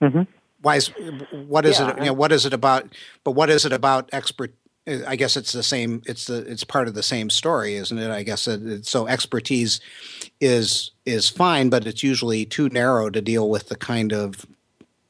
[0.02, 0.22] Mm-hmm.
[0.62, 0.92] Why is
[1.32, 1.98] what is yeah, it?
[1.98, 2.88] You know, what is it about?
[3.24, 4.54] But what is it about expert?
[4.88, 6.02] I guess it's the same.
[6.08, 8.10] It's the it's part of the same story, isn't it?
[8.10, 9.08] I guess it, so.
[9.08, 9.80] Expertise
[10.40, 14.46] is is fine, but it's usually too narrow to deal with the kind of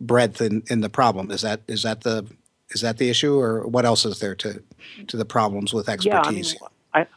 [0.01, 1.31] breadth in, in the problem.
[1.31, 2.27] Is that is that the
[2.71, 4.61] is that the issue, or what else is there to
[5.07, 6.53] to the problems with expertise?
[6.59, 7.07] Yeah, I, mean,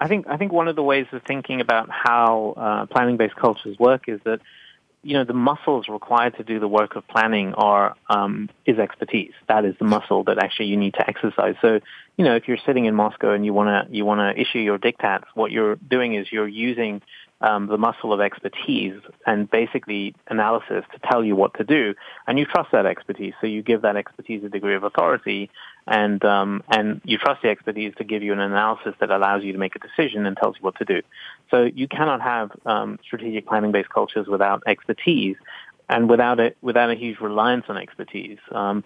[0.00, 3.16] I, I think I think one of the ways of thinking about how uh, planning
[3.16, 4.40] based cultures work is that
[5.02, 9.32] you know, the muscles required to do the work of planning are um, is expertise.
[9.48, 11.56] That is the muscle that actually you need to exercise.
[11.60, 11.80] So,
[12.16, 15.24] you know, if you're sitting in Moscow and you wanna you wanna issue your diktats,
[15.34, 17.02] what you're doing is you're using
[17.42, 21.94] um, the muscle of expertise and basically analysis to tell you what to do,
[22.26, 23.34] and you trust that expertise.
[23.40, 25.50] So you give that expertise a degree of authority,
[25.86, 29.52] and um, and you trust the expertise to give you an analysis that allows you
[29.52, 31.02] to make a decision and tells you what to do.
[31.50, 35.36] So you cannot have um, strategic planning-based cultures without expertise,
[35.88, 38.38] and without it without a huge reliance on expertise.
[38.50, 38.84] Um,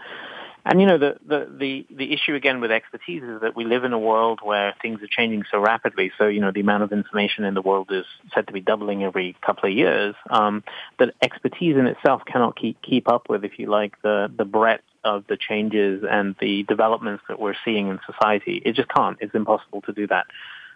[0.69, 3.85] and you know, the, the, the, the issue again with expertise is that we live
[3.85, 6.11] in a world where things are changing so rapidly.
[6.19, 9.05] So, you know, the amount of information in the world is said to be doubling
[9.05, 10.17] every couple of years.
[10.29, 10.65] Um,
[10.99, 14.83] that expertise in itself cannot keep, keep up with, if you like, the, the breadth
[15.05, 18.61] of the changes and the developments that we're seeing in society.
[18.65, 19.17] It just can't.
[19.21, 20.27] It's impossible to do that.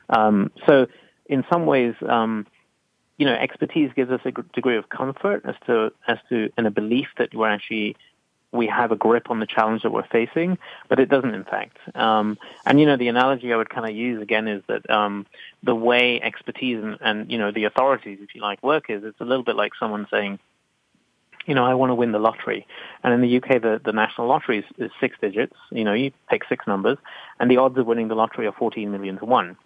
[0.09, 0.87] Um, so
[1.27, 2.47] in some ways, um,
[3.19, 6.71] you know, expertise gives us a degree of comfort as to, as to, and a
[6.71, 7.97] belief that we're actually
[8.53, 10.59] we have a grip on the challenge that we're facing,
[10.89, 11.77] but it doesn't in fact.
[11.95, 15.27] Um, and you know, the analogy I would kind of use again is that um,
[15.63, 19.21] the way expertise and, and you know the authorities, if you like, work is it's
[19.21, 20.39] a little bit like someone saying,
[21.47, 22.67] you know, I want to win the lottery.
[23.03, 25.57] And in the UK, the, the national lottery is, is six digits.
[25.71, 26.99] You know, you pick six numbers,
[27.39, 29.57] and the odds of winning the lottery are 14 million to one.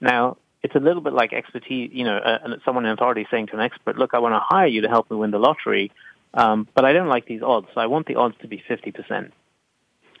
[0.00, 3.54] Now, it's a little bit like expertise, you know, uh, someone in authority saying to
[3.54, 5.92] an expert, look, I want to hire you to help me win the lottery.
[6.34, 9.30] Um, but I don't like these odds, so I want the odds to be 50%.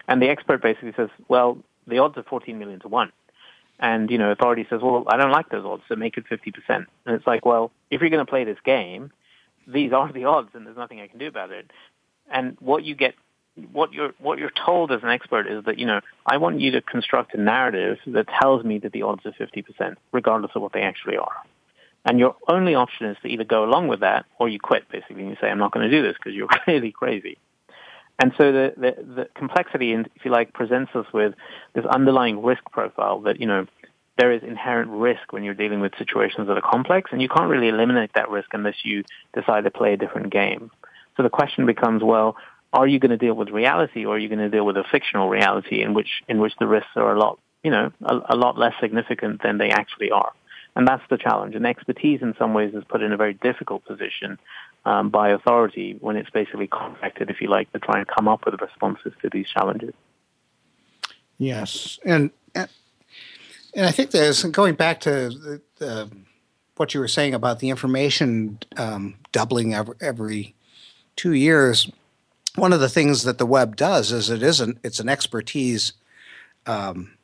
[0.08, 3.12] And the expert basically says, well, the odds are 14 million to 1.
[3.78, 6.54] And, you know, authority says, well, I don't like those odds, so make it 50%.
[6.68, 9.10] And it's like, well, if you're going to play this game,
[9.66, 11.70] these are the odds and there's nothing I can do about it.
[12.30, 13.14] And what you get,
[13.72, 16.70] what you're, what you're told as an expert is that, you know, I want you
[16.72, 20.72] to construct a narrative that tells me that the odds are 50%, regardless of what
[20.72, 21.42] they actually are.
[22.06, 25.22] And your only option is to either go along with that or you quit, basically,
[25.22, 27.36] and you say, I'm not going to do this because you're really crazy.
[28.18, 31.34] And so the, the, the complexity, if you like, presents us with
[31.74, 33.66] this underlying risk profile that, you know,
[34.16, 37.50] there is inherent risk when you're dealing with situations that are complex, and you can't
[37.50, 40.70] really eliminate that risk unless you decide to play a different game.
[41.16, 42.36] So the question becomes, well,
[42.72, 44.84] are you going to deal with reality, or are you going to deal with a
[44.90, 48.36] fictional reality in which in which the risks are a lot, you know, a, a
[48.36, 50.32] lot less significant than they actually are?
[50.76, 51.54] And that's the challenge.
[51.54, 54.38] And expertise in some ways is put in a very difficult position
[54.84, 58.44] um, by authority when it's basically contracted, if you like, to try and come up
[58.44, 59.94] with responses to these challenges.
[61.38, 61.98] Yes.
[62.04, 62.68] And, and
[63.86, 66.10] I think there's going back to the, the,
[66.76, 70.54] what you were saying about the information um, doubling every, every
[71.16, 71.90] two years.
[72.54, 75.94] One of the things that the web does is it isn't, it's an expertise
[76.66, 77.15] um,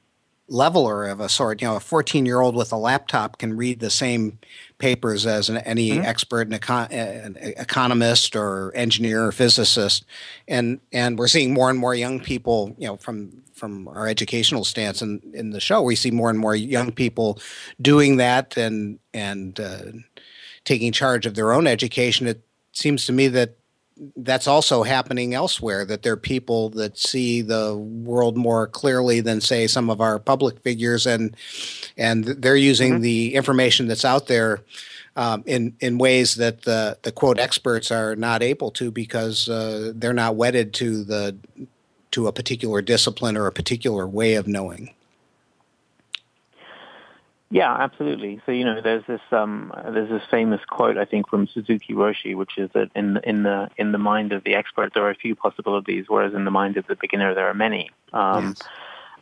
[0.48, 1.60] leveler of a sort.
[1.62, 4.38] You know, a 14 year old with a laptop can read the same
[4.78, 6.04] papers as an, any mm-hmm.
[6.04, 10.04] expert, an, econ- an, economist or engineer or physicist,
[10.48, 12.74] and and we're seeing more and more young people.
[12.78, 16.38] You know, from from our educational stance in, in the show, we see more and
[16.38, 17.38] more young people
[17.80, 19.92] doing that and and uh,
[20.64, 22.26] taking charge of their own education.
[22.26, 23.56] It seems to me that
[24.16, 29.40] that's also happening elsewhere that there are people that see the world more clearly than
[29.40, 31.36] say some of our public figures and
[31.96, 33.02] and they're using mm-hmm.
[33.02, 34.60] the information that's out there
[35.16, 39.92] um, in in ways that the the quote experts are not able to because uh,
[39.94, 41.36] they're not wedded to the
[42.12, 44.94] to a particular discipline or a particular way of knowing
[47.52, 48.40] yeah, absolutely.
[48.46, 52.34] So you know, there's this um, there's this famous quote I think from Suzuki Roshi,
[52.34, 55.14] which is that in in the in the mind of the expert there are a
[55.14, 57.90] few possibilities, whereas in the mind of the beginner there are many.
[58.14, 58.62] Um, yes.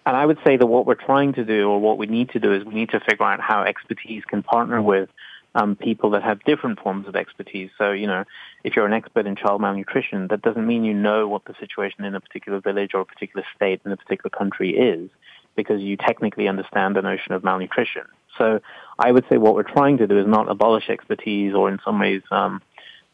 [0.07, 2.39] And I would say that what we're trying to do, or what we need to
[2.39, 5.11] do, is we need to figure out how expertise can partner with
[5.57, 7.70] um, people that have different forms of expertise.
[7.76, 8.24] So, you know,
[8.64, 12.05] if you're an expert in child malnutrition, that doesn't mean you know what the situation
[12.05, 15.11] in a particular village or a particular state in a particular country is
[15.57, 18.07] because you technically understand the notion of malnutrition.
[18.41, 18.61] So
[18.99, 21.99] I would say what we're trying to do is not abolish expertise or in some
[22.01, 22.62] ways, um,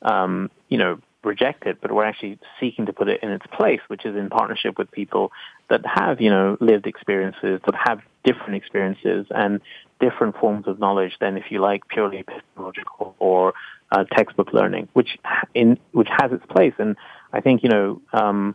[0.03, 3.81] um, you know, reject it, but we're actually seeking to put it in its place,
[3.89, 5.33] which is in partnership with people
[5.68, 9.61] that have, you know, lived experiences, that have different experiences and
[9.99, 13.55] different forms of knowledge than, if you like, purely epistemological or
[13.91, 15.18] uh, textbook learning, which
[15.55, 16.74] in which has its place.
[16.79, 16.97] And
[17.33, 18.55] I think, you know, um,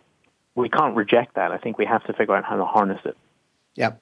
[0.55, 1.51] we can't reject that.
[1.51, 3.17] I think we have to figure out how to harness it.
[3.75, 4.01] Yep.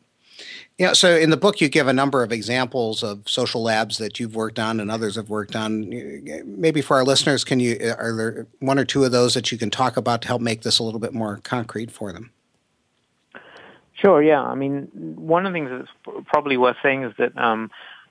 [0.78, 4.20] Yeah, so in the book, you give a number of examples of social labs that
[4.20, 5.90] you've worked on and others have worked on.
[6.46, 9.58] Maybe for our listeners, can you are there one or two of those that you
[9.58, 12.32] can talk about to help make this a little bit more concrete for them?
[13.94, 14.24] Sure.
[14.24, 14.42] Yeah.
[14.42, 17.70] I mean, one of the things that's probably worth saying is that um,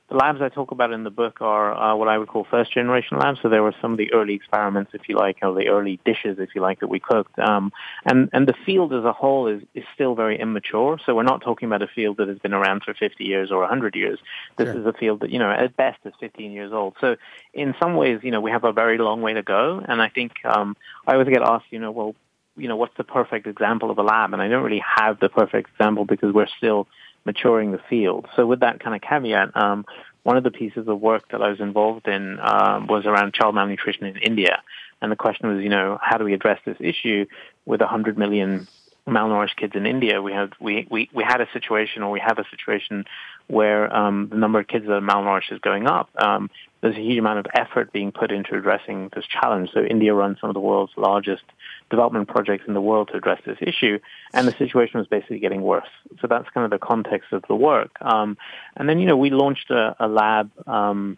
[0.08, 2.72] the labs I talk about in the book are uh, what I would call first
[2.72, 3.40] generation labs.
[3.42, 6.38] So there were some of the early experiments, if you like, or the early dishes,
[6.38, 7.38] if you like, that we cooked.
[7.38, 7.72] Um,
[8.06, 10.98] and, and the field as a whole is, is still very immature.
[11.04, 13.60] So we're not talking about a field that has been around for 50 years or
[13.60, 14.18] 100 years.
[14.56, 14.80] This sure.
[14.80, 16.94] is a field that, you know, at best is 15 years old.
[17.02, 17.16] So
[17.52, 19.84] in some ways, you know, we have a very long way to go.
[19.86, 20.74] And I think um,
[21.06, 22.14] I always get asked, you know, well,
[22.56, 24.32] you know, what's the perfect example of a lab?
[24.32, 26.88] And I don't really have the perfect example because we're still
[27.28, 28.26] maturing the field.
[28.36, 29.84] So with that kind of caveat, um,
[30.22, 33.54] one of the pieces of work that I was involved in um, was around child
[33.54, 34.62] malnutrition in India.
[35.02, 37.26] And the question was, you know, how do we address this issue
[37.66, 38.66] with 100 million
[39.06, 40.22] malnourished kids in India?
[40.22, 43.04] We had we, we, we had a situation, or we have a situation,
[43.46, 46.08] where um, the number of kids that are malnourished is going up.
[46.16, 46.48] Um,
[46.80, 49.70] there's a huge amount of effort being put into addressing this challenge.
[49.74, 51.44] So India runs some of the world's largest
[51.90, 53.98] development projects in the world to address this issue,
[54.34, 55.88] and the situation was basically getting worse.
[56.20, 57.90] So that's kind of the context of the work.
[58.00, 58.36] Um,
[58.76, 61.16] and then, you know, we launched a, a lab um,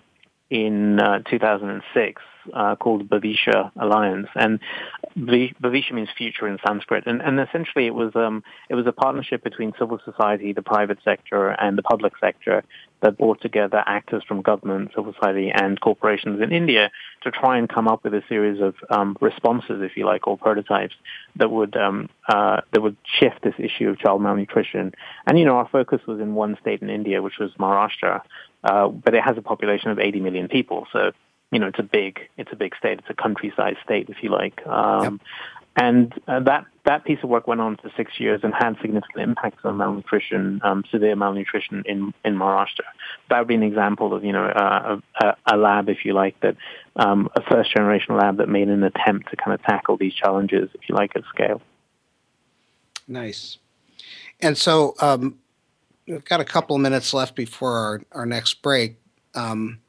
[0.50, 2.22] in uh, 2006
[2.54, 4.60] uh, called Bhavishya Alliance, and
[5.16, 9.42] Bhavishya means future in Sanskrit, and, and essentially it was um, it was a partnership
[9.42, 12.64] between civil society, the private sector, and the public sector
[13.02, 16.90] that brought together actors from government, civil society, and corporations in India
[17.22, 20.36] to try and come up with a series of um, responses, if you like, or
[20.36, 20.94] prototypes
[21.36, 24.92] that would um, uh, that would shift this issue of child malnutrition.
[25.26, 28.22] And you know, our focus was in one state in India, which was Maharashtra,
[28.64, 31.12] uh, but it has a population of 80 million people, so
[31.50, 32.98] you know, it's a big, it's a big state.
[32.98, 34.64] It's a countryside state, if you like.
[34.66, 35.12] Um, yep.
[35.76, 39.22] And uh, that that piece of work went on for six years and had significant
[39.22, 42.84] impacts on malnutrition, um, severe malnutrition in in Maharashtra.
[43.28, 46.38] That would be an example of you know uh, a, a, lab, if you like,
[46.40, 46.56] that
[46.96, 50.70] um, a first generation lab that made an attempt to kind of tackle these challenges,
[50.74, 51.62] if you like, at scale.
[53.06, 53.58] Nice.
[54.40, 55.38] And so um,
[56.06, 58.96] we've got a couple of minutes left before our, our next break.
[59.34, 59.80] Um,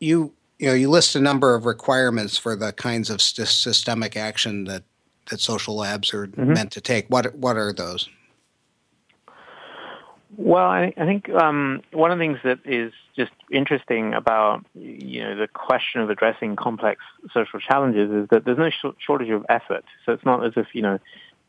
[0.00, 4.16] you you know you list a number of requirements for the kinds of st- systemic
[4.16, 4.82] action that
[5.30, 6.52] that social labs are mm-hmm.
[6.52, 7.06] meant to take.
[7.08, 8.08] What what are those?
[10.36, 15.22] Well, I, I think um, one of the things that is just interesting about you
[15.22, 19.44] know the question of addressing complex social challenges is that there's no sh- shortage of
[19.48, 19.84] effort.
[20.06, 20.98] So it's not as if you know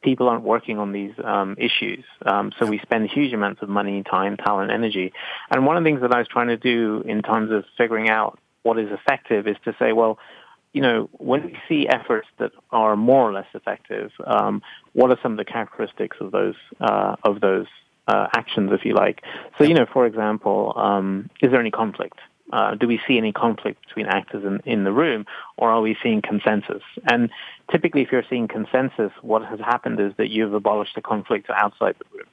[0.01, 2.03] people aren't working on these um, issues.
[2.25, 5.13] Um, so we spend huge amounts of money, time, talent, energy.
[5.51, 8.09] And one of the things that I was trying to do in terms of figuring
[8.09, 10.17] out what is effective is to say, well,
[10.73, 14.61] you know, when we see efforts that are more or less effective, um,
[14.93, 17.67] what are some of the characteristics of those uh, of those
[18.07, 19.21] uh, actions, if you like?
[19.57, 22.19] So, you know, for example, um, is there any conflict?
[22.53, 25.25] Uh, do we see any conflict between actors in, in the room,
[25.57, 26.83] or are we seeing consensus?
[27.09, 27.29] And
[27.71, 31.95] typically, if you're seeing consensus, what has happened is that you've abolished the conflict outside
[31.99, 32.27] the room.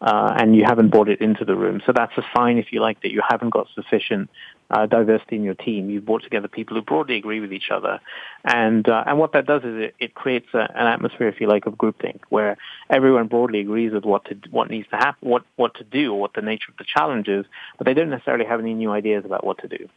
[0.00, 1.82] Uh, and you haven't brought it into the room.
[1.84, 4.30] So that's a sign, if you like, that you haven't got sufficient
[4.70, 5.90] uh, diversity in your team.
[5.90, 8.00] You've brought together people who broadly agree with each other,
[8.44, 11.48] and uh, and what that does is it, it creates a, an atmosphere, if you
[11.48, 12.56] like, of groupthink, where
[12.88, 16.20] everyone broadly agrees with what to what needs to happen, what what to do, or
[16.20, 17.44] what the nature of the challenge is,
[17.76, 19.88] but they don't necessarily have any new ideas about what to do.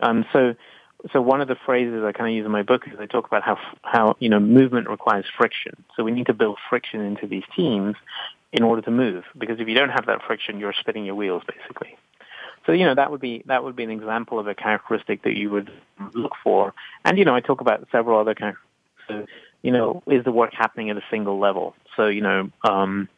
[0.00, 0.54] Um, so
[1.12, 3.26] so one of the phrases I kind of use in my book is I talk
[3.26, 5.82] about how how you know movement requires friction.
[5.96, 7.96] So we need to build friction into these teams
[8.52, 11.42] in order to move, because if you don't have that friction, you're spinning your wheels
[11.46, 11.96] basically.
[12.66, 15.36] So you know that would be that would be an example of a characteristic that
[15.36, 15.70] you would
[16.14, 16.74] look for.
[17.04, 18.66] And you know I talk about several other characteristics.
[19.08, 19.26] So,
[19.62, 21.74] you know, is the work happening at a single level?
[21.96, 23.08] So you know, um,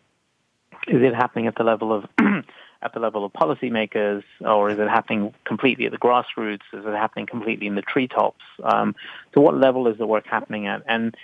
[0.86, 2.04] is it happening at the level of
[2.82, 6.62] at the level of policymakers, or is it happening completely at the grassroots?
[6.72, 8.44] Is it happening completely in the treetops?
[8.62, 8.94] Um,
[9.34, 10.82] so what level is the work happening at?
[10.86, 11.16] And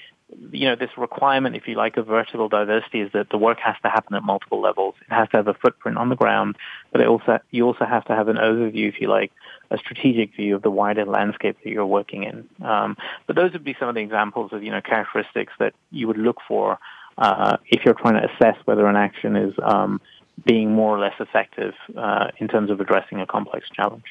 [0.50, 3.76] you know, this requirement, if you like, of vertical diversity is that the work has
[3.82, 4.94] to happen at multiple levels.
[5.00, 6.56] It has to have a footprint on the ground,
[6.92, 9.32] but it also, you also have to have an overview, if you like,
[9.70, 12.48] a strategic view of the wider landscape that you're working in.
[12.64, 16.06] Um, but those would be some of the examples of, you know, characteristics that you
[16.06, 16.78] would look for
[17.16, 20.00] uh, if you're trying to assess whether an action is um,
[20.44, 24.04] being more or less effective uh, in terms of addressing a complex challenge.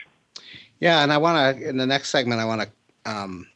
[0.80, 3.48] Yeah, and I want to, in the next segment, I want to um,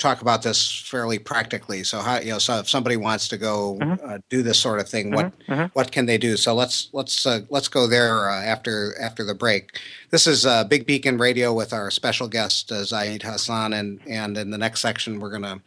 [0.00, 1.84] talk about this fairly practically.
[1.84, 4.04] So how you know, so if somebody wants to go mm-hmm.
[4.04, 5.52] uh, do this sort of thing, what mm-hmm.
[5.52, 5.66] mm-hmm.
[5.72, 6.36] what can they do?
[6.36, 9.78] So let's let's uh, let's go there uh, after after the break.
[10.10, 14.36] This is uh, Big Beacon Radio with our special guest uh, Zaid Hassan, and and
[14.36, 15.60] in the next section we're going to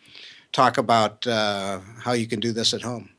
[0.52, 3.10] talk about uh, how you can do this at home.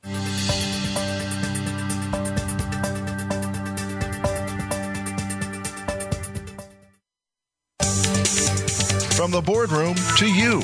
[9.34, 10.60] The boardroom to you,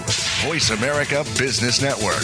[0.46, 2.22] Voice America Business Network.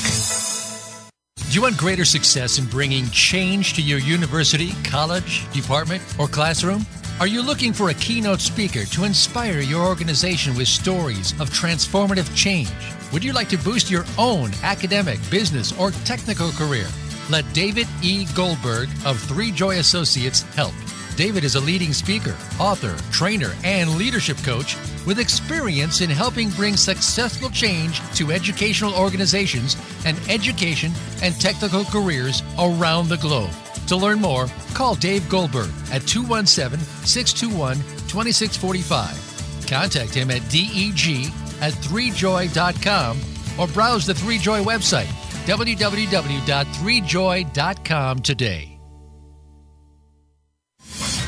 [1.34, 6.86] Do you want greater success in bringing change to your university, college, department, or classroom?
[7.18, 12.32] Are you looking for a keynote speaker to inspire your organization with stories of transformative
[12.36, 12.70] change?
[13.12, 16.86] Would you like to boost your own academic, business, or technical career?
[17.28, 18.24] Let David E.
[18.36, 20.74] Goldberg of Three Joy Associates help.
[21.16, 26.76] David is a leading speaker, author, trainer, and leadership coach with experience in helping bring
[26.76, 30.92] successful change to educational organizations and education
[31.22, 33.50] and technical careers around the globe.
[33.88, 37.76] To learn more, call Dave Goldberg at 217 621
[38.08, 39.66] 2645.
[39.66, 43.18] Contact him at deg at 3joy.com
[43.58, 45.08] or browse the 3joy website
[45.46, 48.75] www.3joy.com today.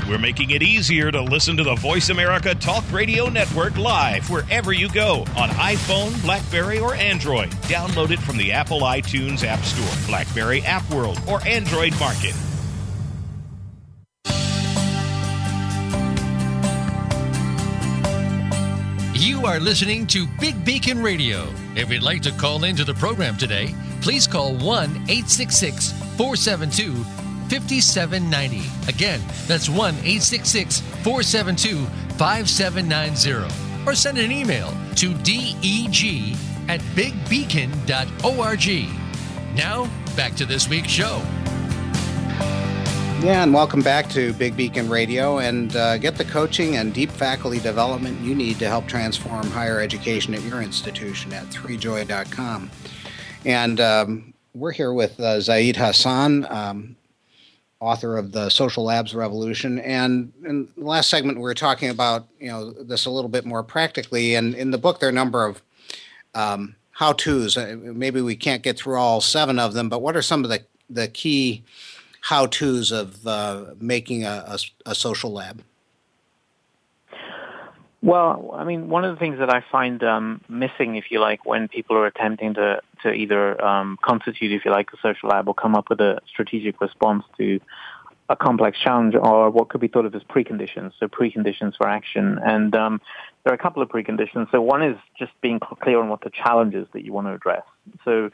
[0.09, 4.73] We're making it easier to listen to the Voice America Talk Radio Network live wherever
[4.73, 7.51] you go on iPhone, Blackberry, or Android.
[7.69, 12.35] Download it from the Apple iTunes App Store, Blackberry App World, or Android Market.
[19.13, 21.53] You are listening to Big Beacon Radio.
[21.77, 27.05] If you'd like to call into the program today, please call 1 866 472
[27.49, 28.63] 5790.
[28.89, 31.85] Again, that's 1 866 472
[32.17, 33.87] 5790.
[33.87, 36.37] Or send an email to deg
[36.69, 37.87] at bigbeacon.org.
[39.57, 41.23] Now, back to this week's show.
[43.21, 47.11] Yeah, and welcome back to Big Beacon Radio and uh, get the coaching and deep
[47.11, 52.71] faculty development you need to help transform higher education at your institution at 3joy.com.
[53.45, 56.97] And um, we're here with uh, Zaid Hassan, um,
[57.81, 59.79] author of the Social Labs Revolution.
[59.81, 63.45] And in the last segment, we were talking about you know this a little bit
[63.45, 64.35] more practically.
[64.35, 65.63] And in the book, there are a number of
[66.35, 67.57] um, how tos.
[67.57, 70.51] Uh, maybe we can't get through all seven of them, but what are some of
[70.51, 71.63] the the key
[72.23, 74.59] how tos of uh, making a, a,
[74.91, 75.63] a social lab?
[78.01, 81.45] Well, I mean, one of the things that I find um, missing, if you like,
[81.45, 85.49] when people are attempting to, to either um, constitute, if you like, a social lab
[85.49, 87.59] or come up with a strategic response to
[88.29, 92.39] a complex challenge or what could be thought of as preconditions, so preconditions for action.
[92.45, 93.01] And um,
[93.43, 94.51] there are a couple of preconditions.
[94.53, 97.33] So one is just being clear on what the challenge is that you want to
[97.33, 97.63] address.
[98.05, 98.31] So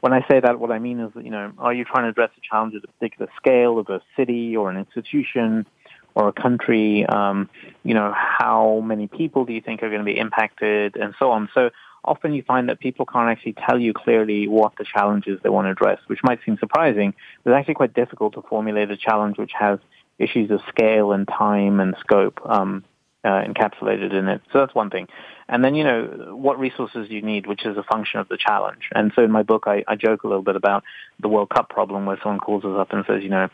[0.00, 2.30] when I say that, what I mean is, you know, are you trying to address
[2.36, 5.66] a challenge at a particular scale of a city or an institution?
[6.14, 7.48] Or a country, um,
[7.84, 11.30] you know, how many people do you think are going to be impacted and so
[11.30, 11.48] on.
[11.54, 11.70] So
[12.04, 15.66] often you find that people can't actually tell you clearly what the challenges they want
[15.66, 17.14] to address, which might seem surprising.
[17.44, 19.78] But it's actually quite difficult to formulate a challenge which has
[20.18, 22.84] issues of scale and time and scope um,
[23.24, 24.40] uh, encapsulated in it.
[24.52, 25.08] So that's one thing.
[25.48, 28.36] And then, you know, what resources do you need, which is a function of the
[28.36, 28.88] challenge.
[28.94, 30.84] And so in my book, I, I joke a little bit about
[31.20, 33.48] the World Cup problem where someone calls us up and says, you know,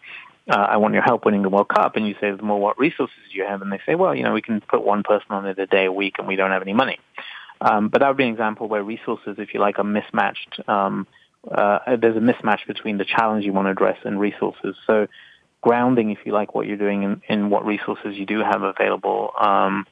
[0.49, 1.97] uh, I want your help winning the World Cup.
[1.97, 3.62] And you say, well, what resources do you have?
[3.62, 5.86] And they say, well, you know, we can put one person on it a day,
[5.86, 6.99] a week, and we don't have any money.
[7.61, 10.61] Um, but that would be an example where resources, if you like, are mismatched.
[10.68, 11.07] Um,
[11.51, 14.76] uh, there's a mismatch between the challenge you want to address and resources.
[14.86, 15.07] So
[15.61, 19.32] grounding, if you like, what you're doing in, what resources you do have available.
[19.38, 19.86] Um,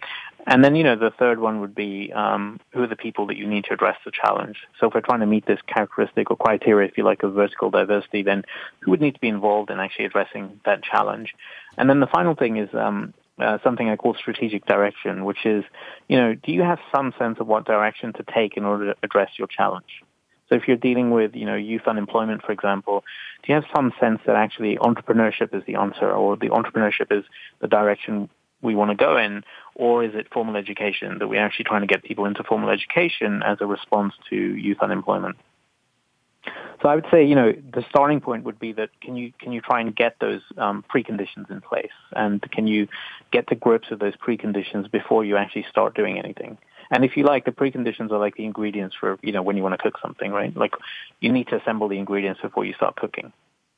[0.47, 3.37] and then, you know, the third one would be um, who are the people that
[3.37, 4.57] you need to address the challenge.
[4.79, 7.71] So if we're trying to meet this characteristic or criteria, if you like, of vertical
[7.71, 8.45] diversity, then
[8.81, 11.35] who would need to be involved in actually addressing that challenge?
[11.79, 15.65] And then the final thing is um, uh, something I call strategic direction, which is,
[16.09, 18.99] you know, do you have some sense of what direction to take in order to
[19.03, 20.03] address your challenge?
[20.49, 23.05] So if you're dealing with, you know, youth unemployment, for example,
[23.43, 27.25] do you have some sense that actually entrepreneurship is the answer or the entrepreneurship is
[27.61, 28.29] the direction
[28.63, 29.45] we want to go in,
[29.75, 33.43] or is it formal education that we're actually trying to get people into formal education
[33.43, 35.37] as a response to youth unemployment?
[36.81, 39.53] So I would say, you know, the starting point would be that can you can
[39.53, 42.89] you try and get those um, preconditions in place, and can you
[43.31, 46.59] get to grips with those preconditions before you actually start doing anything?
[46.91, 49.63] And if you like, the preconditions are like the ingredients for you know when you
[49.63, 50.57] want to cook something, right?
[50.57, 50.73] Like
[51.21, 53.33] you need to assemble the ingredients before you start cooking.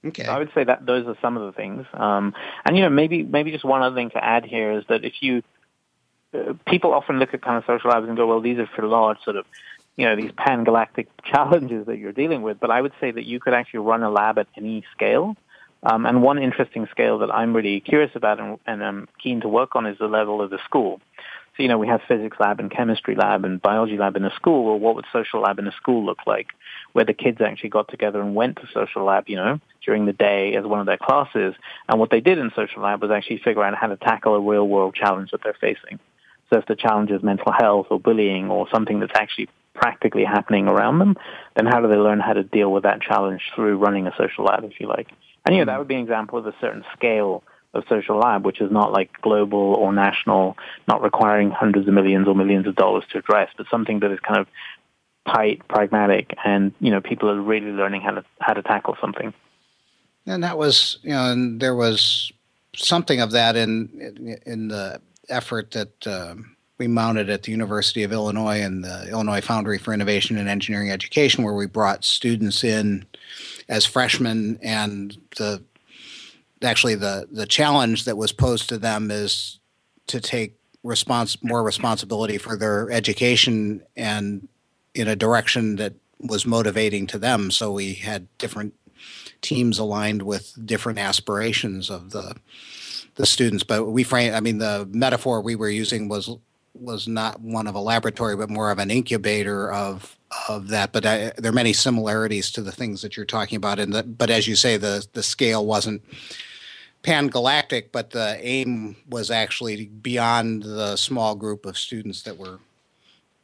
[0.05, 0.25] Okay.
[0.25, 1.87] So I would say that those are some of the things.
[1.95, 2.35] Um,
[2.65, 5.15] and you know, maybe maybe just one other thing to add here is that if
[5.21, 5.43] you
[6.35, 8.87] uh, people often look at kind of social labs and go, well, these are for
[8.87, 9.47] large sort of
[9.97, 13.41] you know, these pan-galactic challenges that you're dealing with, but I would say that you
[13.41, 15.37] could actually run a lab at any scale.
[15.83, 19.49] Um, and one interesting scale that I'm really curious about and, and I'm keen to
[19.49, 21.01] work on is the level of the school.
[21.57, 24.35] So, you know, we have physics lab and chemistry lab and biology lab in a
[24.35, 24.65] school.
[24.65, 26.49] Well, what would social lab in a school look like?
[26.93, 30.13] Where the kids actually got together and went to social lab, you know, during the
[30.13, 31.55] day as one of their classes.
[31.89, 34.41] And what they did in social lab was actually figure out how to tackle a
[34.41, 36.01] real world challenge that they're facing.
[36.53, 40.67] So if the challenge is mental health or bullying or something that's actually practically happening
[40.67, 41.17] around them,
[41.55, 44.45] then how do they learn how to deal with that challenge through running a social
[44.45, 45.09] lab, if you like?
[45.47, 47.45] And, you know, that would be an example of a certain scale
[47.75, 50.57] of social lab, which is not like global or national,
[50.89, 54.21] not requiring hundreds of millions or millions of dollars to address, but something that is
[54.21, 54.47] kind of
[55.27, 59.33] tight, pragmatic, and, you know, people are really learning how to, how to tackle something.
[60.27, 62.33] And that was, you know, and there was
[62.77, 68.13] something of that in in the effort that um, we mounted at the University of
[68.13, 73.05] Illinois and the Illinois Foundry for Innovation and Engineering Education, where we brought students in
[73.69, 75.63] as freshmen, and the
[76.65, 79.61] actually the the challenge that was posed to them is
[80.07, 84.49] to take response more responsibility for their education and
[84.95, 87.51] in a direction that was motivating to them.
[87.51, 88.75] So we had different
[89.43, 92.37] teams aligned with different aspirations of the
[93.17, 93.65] the students.
[93.65, 96.31] But we frame, I mean, the metaphor we were using was
[96.75, 100.93] was not one of a laboratory, but more of an incubator of of that.
[100.93, 103.79] But I, there are many similarities to the things that you're talking about.
[103.79, 106.03] And but as you say, the the scale wasn't
[107.05, 112.59] pan galactic, but the aim was actually beyond the small group of students that were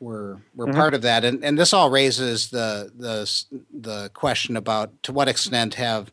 [0.00, 0.76] were were mm-hmm.
[0.76, 1.24] part of that.
[1.24, 3.30] And and this all raises the the
[3.72, 6.11] the question about to what extent have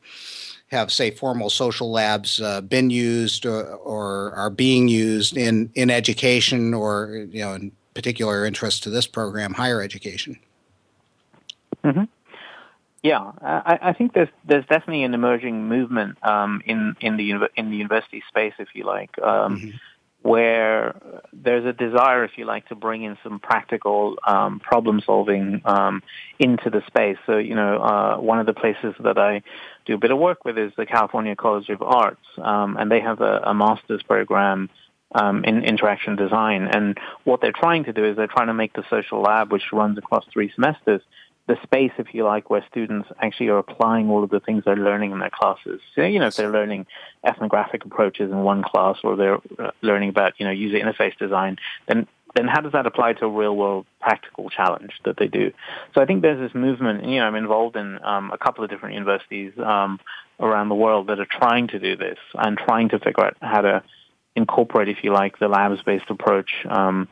[0.67, 5.89] have say formal social labs uh, been used or, or, are being used in in
[5.89, 10.37] education or you know in particular interest to this program higher education
[11.85, 12.03] mm-hmm.
[13.03, 17.69] Yeah I, I, think there's there's definitely an emerging movement um, in in the in
[17.69, 19.69] the university space if you like um, mm-hmm
[20.27, 20.99] where
[21.31, 26.03] there's a desire, if you like, to bring in some practical um, problem solving um,
[26.37, 27.17] into the space.
[27.25, 29.41] So, you know, uh, one of the places that I
[29.85, 32.99] do a bit of work with is the California College of Arts, um, and they
[32.99, 34.69] have a, a master's program
[35.13, 36.67] um, in interaction design.
[36.67, 39.71] And what they're trying to do is they're trying to make the social lab, which
[39.71, 41.01] runs across three semesters,
[41.47, 44.75] the space, if you like, where students actually are applying all of the things they're
[44.75, 45.79] learning in their classes.
[45.95, 46.85] So, you know, if they're learning
[47.23, 51.57] ethnographic approaches in one class or they're uh, learning about, you know, user interface design,
[51.87, 55.51] then then how does that apply to a real world practical challenge that they do?
[55.95, 58.69] So I think there's this movement, you know, I'm involved in um, a couple of
[58.69, 59.99] different universities um,
[60.39, 63.61] around the world that are trying to do this and trying to figure out how
[63.61, 63.83] to
[64.35, 67.07] incorporate, if you like, the labs-based approach um,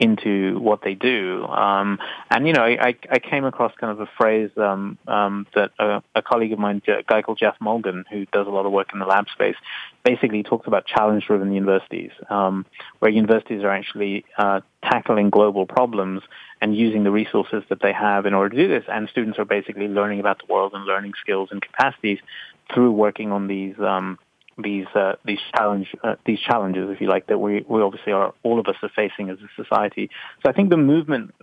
[0.00, 1.44] into what they do.
[1.44, 1.98] Um,
[2.30, 6.02] and you know, I, I came across kind of a phrase um, um, that a,
[6.14, 8.88] a, colleague of mine, a guy called Geoff Mulgan, who does a lot of work
[8.94, 9.56] in the lab space,
[10.02, 12.64] basically talks about challenge-driven universities, um,
[13.00, 16.22] where universities are actually uh, tackling global problems
[16.62, 18.84] and using the resources that they have in order to do this.
[18.88, 22.20] And students are basically learning about the world and learning skills and capacities
[22.72, 24.18] through working on these um,
[24.62, 28.34] these uh, these challenge uh, these challenges, if you like, that we we obviously are
[28.42, 30.10] all of us are facing as a society.
[30.42, 31.34] So I think the movement,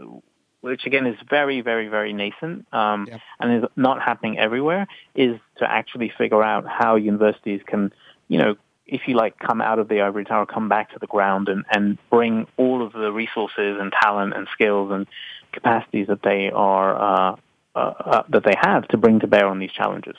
[0.61, 3.19] which again is very very very nascent um, yeah.
[3.39, 7.93] and is not happening everywhere, is to actually figure out how universities can,
[8.27, 8.55] you know,
[8.85, 11.65] if you like, come out of the ivory tower, come back to the ground, and
[11.71, 15.07] and bring all of the resources and talent and skills and
[15.51, 17.33] capacities that they are.
[17.33, 17.35] Uh,
[17.77, 20.15] uh, uh, that they have to bring to bear on these challenges.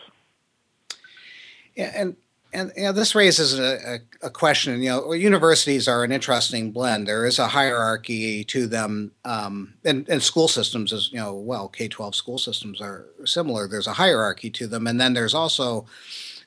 [1.74, 2.16] Yeah, and
[2.52, 4.80] and you know, this raises a, a, a, question.
[4.80, 7.06] You know, universities are an interesting blend.
[7.06, 11.68] There is a hierarchy to them, um, and, and school systems as you know, well,
[11.68, 13.68] K twelve school systems are similar.
[13.68, 15.86] There's a hierarchy to them, and then there's also,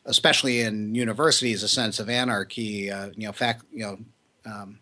[0.06, 2.90] especially in universities, a sense of anarchy.
[2.90, 3.98] Uh, you know, fact, you know.
[4.44, 4.80] Um,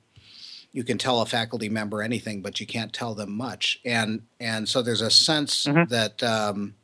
[0.71, 4.69] you can tell a faculty member anything, but you can't tell them much, and and
[4.69, 5.91] so there's a sense mm-hmm.
[5.91, 6.75] that um,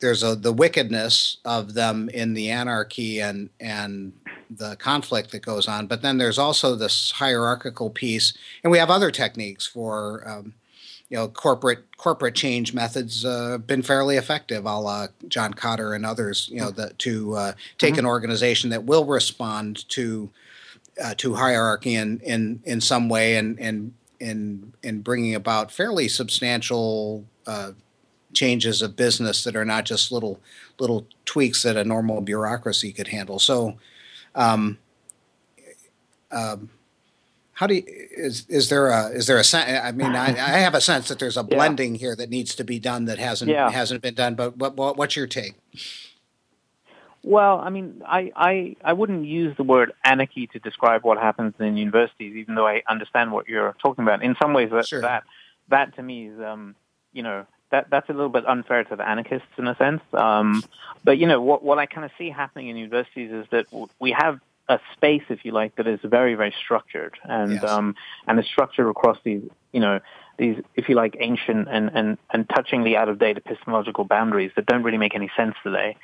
[0.00, 4.12] there's a the wickedness of them in the anarchy and and
[4.50, 8.90] the conflict that goes on, but then there's also this hierarchical piece, and we have
[8.90, 10.54] other techniques for um,
[11.08, 16.04] you know corporate corporate change methods uh, been fairly effective, a la John Kotter and
[16.04, 16.48] others.
[16.52, 18.00] You know, that to uh, take mm-hmm.
[18.00, 20.30] an organization that will respond to
[21.02, 26.08] uh, to hierarchy in, in in some way and and in in bringing about fairly
[26.08, 27.72] substantial uh,
[28.34, 30.40] changes of business that are not just little
[30.78, 33.38] little tweaks that a normal bureaucracy could handle.
[33.38, 33.78] So.
[34.34, 34.78] Um,
[36.32, 36.70] um,
[37.54, 39.44] how do you, is is there a is there a
[39.86, 42.00] I mean I, I have a sense that there's a blending yeah.
[42.00, 43.70] here that needs to be done that hasn't yeah.
[43.70, 45.54] hasn't been done but what, what what's your take
[47.22, 51.54] well I mean I, I I wouldn't use the word anarchy to describe what happens
[51.60, 55.02] in universities even though I understand what you're talking about in some ways that sure.
[55.02, 55.22] that
[55.68, 56.74] that to me is um
[57.12, 60.62] you know that that's a little bit unfair to the anarchists in a sense um
[61.04, 63.66] but you know what what I kind of see happening in universities is that
[64.00, 67.64] we have a space, if you like, that is very, very structured and yes.
[67.64, 67.94] um,
[68.26, 70.00] and is structured across these, you know,
[70.38, 74.66] these, if you like, ancient and and and touchingly out of date epistemological boundaries that
[74.66, 75.96] don't really make any sense today.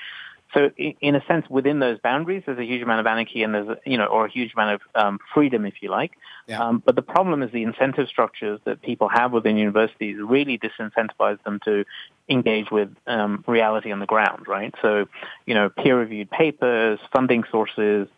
[0.52, 3.68] So, in a sense, within those boundaries, there's a huge amount of anarchy and there's,
[3.68, 6.12] a, you know, or a huge amount of um, freedom, if you like.
[6.48, 6.60] Yeah.
[6.60, 11.40] Um, but the problem is the incentive structures that people have within universities really disincentivize
[11.44, 11.84] them to
[12.28, 14.74] engage with um, reality on the ground, right?
[14.82, 15.06] So,
[15.46, 18.08] you know, peer-reviewed papers, funding sources,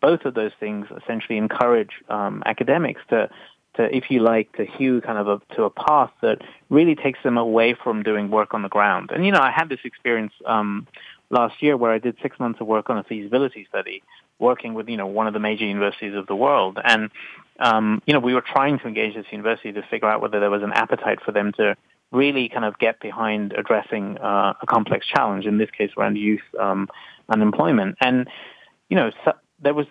[0.00, 3.30] both of those things essentially encourage um, academics to,
[3.74, 6.38] to, if you like, to hew kind of a, to a path that
[6.68, 9.10] really takes them away from doing work on the ground.
[9.12, 10.86] And you know, I had this experience um,
[11.32, 14.02] last year where I did six months of work on a feasibility study,
[14.38, 17.10] working with you know one of the major universities of the world, and
[17.58, 20.50] um, you know we were trying to engage this university to figure out whether there
[20.50, 21.74] was an appetite for them to
[22.12, 26.42] really kind of get behind addressing uh, a complex challenge, in this case around youth
[26.60, 26.88] um,
[27.30, 27.96] unemployment.
[28.00, 28.28] And
[28.90, 29.86] you know, so, there was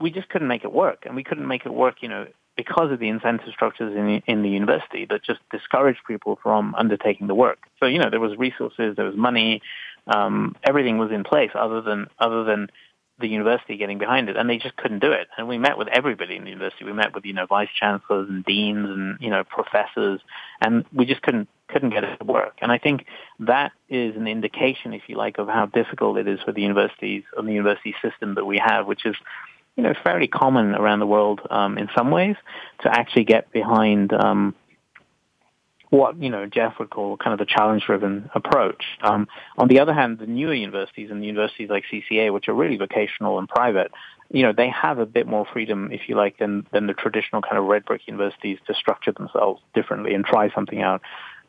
[0.00, 2.26] we just couldn't make it work, and we couldn't make it work, you know,
[2.58, 6.74] because of the incentive structures in the, in the university that just discouraged people from
[6.74, 7.60] undertaking the work.
[7.78, 9.62] So you know, there was resources, there was money,
[10.08, 12.68] um, everything was in place, other than other than
[13.20, 15.28] the university getting behind it, and they just couldn't do it.
[15.36, 16.84] And we met with everybody in the university.
[16.84, 20.20] We met with you know vice chancellors and deans and you know professors,
[20.60, 22.54] and we just couldn't couldn't get it to work.
[22.60, 23.06] And I think
[23.38, 27.22] that is an indication, if you like, of how difficult it is for the universities
[27.36, 29.14] and the university system that we have, which is
[29.78, 32.36] you know fairly common around the world um, in some ways
[32.82, 34.12] to actually get behind.
[34.12, 34.54] Um,
[35.90, 38.84] what you know Geoff would call kind of the challenge-driven approach.
[39.00, 39.26] Um,
[39.56, 43.38] on the other hand, the newer universities and universities like CCA, which are really vocational
[43.38, 43.90] and private,
[44.30, 47.40] you know, they have a bit more freedom, if you like, than than the traditional
[47.40, 51.00] kind of red brick universities to structure themselves differently and try something out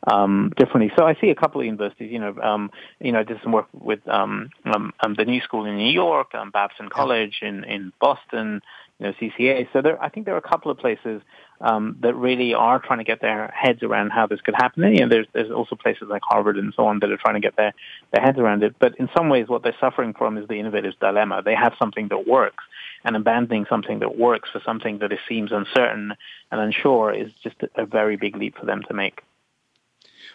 [0.06, 0.92] um, differently.
[0.96, 2.10] So I see a couple of universities.
[2.10, 2.70] You know, um,
[3.00, 5.92] you know, I did some work with um, um, um, the New School in New
[5.92, 8.62] York, um, Babson College in in Boston,
[8.98, 9.68] you know, CCA.
[9.72, 11.22] So there, I think there are a couple of places
[11.60, 14.84] um, that really are trying to get their heads around how this could happen.
[14.84, 17.34] And, you know, there's there's also places like Harvard and so on that are trying
[17.34, 17.74] to get their
[18.12, 18.76] their heads around it.
[18.78, 21.42] But in some ways, what they're suffering from is the innovator's dilemma.
[21.42, 22.64] They have something that works,
[23.04, 26.14] and abandoning something that works for something that seems uncertain
[26.50, 29.22] and unsure is just a very big leap for them to make.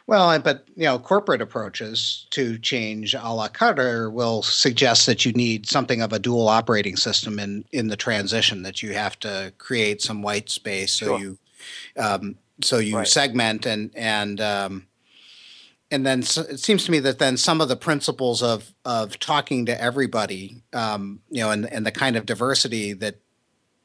[0.07, 5.33] Well, but you know, corporate approaches to change a la Kotter will suggest that you
[5.33, 8.61] need something of a dual operating system in in the transition.
[8.61, 11.19] That you have to create some white space so sure.
[11.19, 11.37] you
[11.97, 13.07] um, so you right.
[13.07, 14.87] segment and and um,
[15.89, 19.19] and then so it seems to me that then some of the principles of of
[19.19, 23.19] talking to everybody, um, you know, and and the kind of diversity that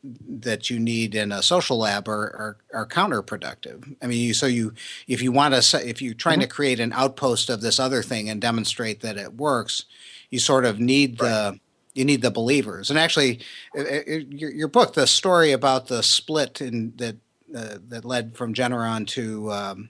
[0.03, 3.97] that you need in a social lab are, are, are counterproductive.
[4.01, 4.73] I mean, you, so you
[5.07, 6.43] if you want to if you're trying mm-hmm.
[6.43, 9.85] to create an outpost of this other thing and demonstrate that it works,
[10.31, 11.29] you sort of need right.
[11.29, 11.61] the
[11.95, 12.89] you need the believers.
[12.89, 13.41] And actually,
[13.75, 17.17] it, it, your, your book, the story about the split in that
[17.55, 19.89] uh, that led from Generon to um,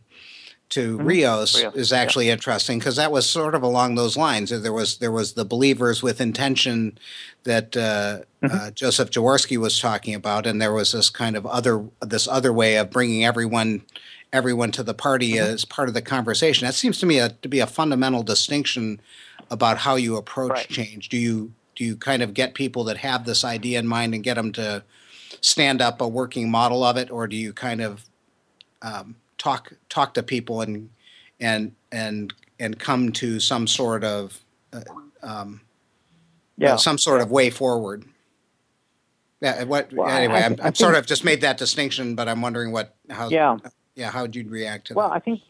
[0.70, 1.06] to mm-hmm.
[1.06, 2.32] Reos, is actually yeah.
[2.32, 4.50] interesting because that was sort of along those lines.
[4.50, 6.98] There was there was the believers with intention
[7.44, 8.46] that uh, mm-hmm.
[8.46, 12.52] uh, Joseph Jaworski was talking about, and there was this kind of other this other
[12.52, 13.82] way of bringing everyone
[14.32, 15.54] everyone to the party mm-hmm.
[15.54, 16.66] as part of the conversation.
[16.66, 19.00] That seems to me a, to be a fundamental distinction
[19.50, 20.68] about how you approach right.
[20.68, 21.08] change.
[21.08, 24.22] Do you do you kind of get people that have this idea in mind and
[24.22, 24.84] get them to
[25.40, 28.04] stand up a working model of it, or do you kind of
[28.82, 30.90] um, talk talk to people and
[31.40, 34.38] and and and come to some sort of
[34.72, 34.82] uh,
[35.22, 35.62] um,
[36.58, 36.76] yeah.
[36.76, 38.04] some sort of way forward.
[39.40, 39.64] Yeah.
[39.64, 39.92] What?
[39.92, 43.28] Well, anyway, I, am sort of just made that distinction, but I'm wondering what how
[43.30, 43.56] yeah
[43.94, 45.10] yeah how would you react to well, that?
[45.10, 45.40] Well, I think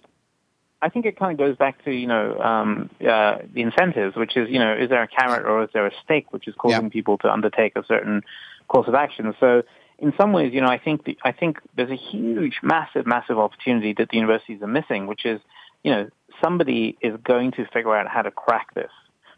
[0.80, 4.36] I think it kind of goes back to you know um, uh, the incentives, which
[4.36, 6.84] is you know is there a carrot or is there a stake, which is causing
[6.84, 6.88] yeah.
[6.90, 8.22] people to undertake a certain
[8.68, 9.34] course of action.
[9.40, 9.64] So
[10.00, 13.38] in some ways, you know, I think the, I think there's a huge, massive, massive
[13.38, 15.40] opportunity that the universities are missing, which is,
[15.84, 16.08] you know,
[16.42, 18.90] somebody is going to figure out how to crack this.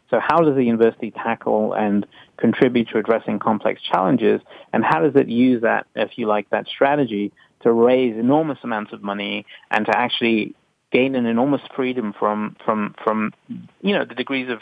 [0.09, 2.05] So how does the university tackle and
[2.37, 4.41] contribute to addressing complex challenges,
[4.71, 8.93] and how does it use that, if you like, that strategy to raise enormous amounts
[8.93, 10.55] of money and to actually
[10.91, 13.33] gain an enormous freedom from from from
[13.81, 14.59] you know the degrees of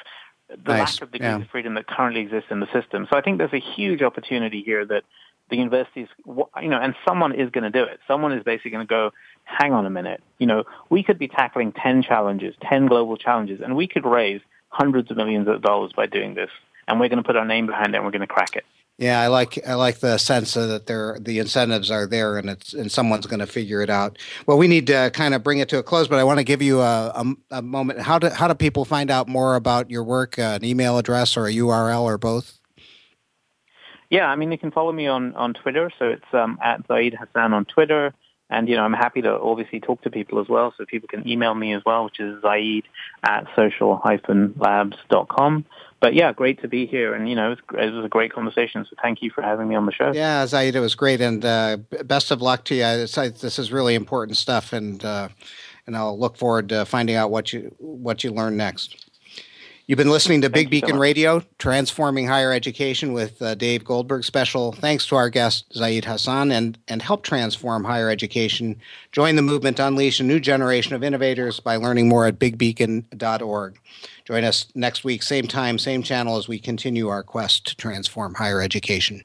[0.50, 0.96] the Nice.
[0.96, 1.42] lack of degrees Yeah.
[1.42, 3.08] of freedom that currently exists in the system.
[3.12, 5.04] So I think there's a huge opportunity here that
[5.52, 8.00] the universities, you know, and someone is going to do it.
[8.08, 9.12] Someone is basically going to go,
[9.44, 13.62] hang on a minute, you know, we could be tackling 10 challenges, 10 global challenges,
[13.62, 16.50] and we could raise hundreds of millions of dollars by doing this.
[16.88, 18.66] And we're going to put our name behind it and we're going to crack it.
[18.98, 22.74] Yeah, I like I like the sense that there the incentives are there and it's
[22.74, 24.20] and someone's going to figure it out.
[24.46, 26.44] Well, we need to kind of bring it to a close, but I want to
[26.44, 28.02] give you a, a, a moment.
[28.02, 30.38] How do how do people find out more about your work?
[30.38, 32.61] Uh, an email address or a URL or both?
[34.12, 35.90] Yeah, I mean, you can follow me on, on Twitter.
[35.98, 38.14] So it's um, at Zaid Hassan on Twitter.
[38.50, 40.74] And, you know, I'm happy to obviously talk to people as well.
[40.78, 42.84] So people can email me as well, which is Zaid
[43.24, 45.66] at social-labs.com.
[46.02, 47.14] But yeah, great to be here.
[47.14, 48.86] And, you know, it was, it was a great conversation.
[48.90, 50.12] So thank you for having me on the show.
[50.14, 52.84] Yeah, Zaid, it was great, and uh, best of luck to you.
[52.84, 55.30] It's, I, this is really important stuff, and uh,
[55.86, 59.11] and I'll look forward to finding out what you what you learn next.
[59.92, 61.00] You've been listening to Big you so Beacon.
[61.00, 64.24] Radio, transforming higher education with uh, Dave Goldberg.
[64.24, 68.78] Special thanks to our guest Zaid Hassan, and and help transform higher education.
[69.12, 73.80] Join the movement to unleash a new generation of innovators by learning more at bigbeacon.org.
[74.24, 78.36] Join us next week, same time, same channel, as we continue our quest to transform
[78.36, 79.24] higher education.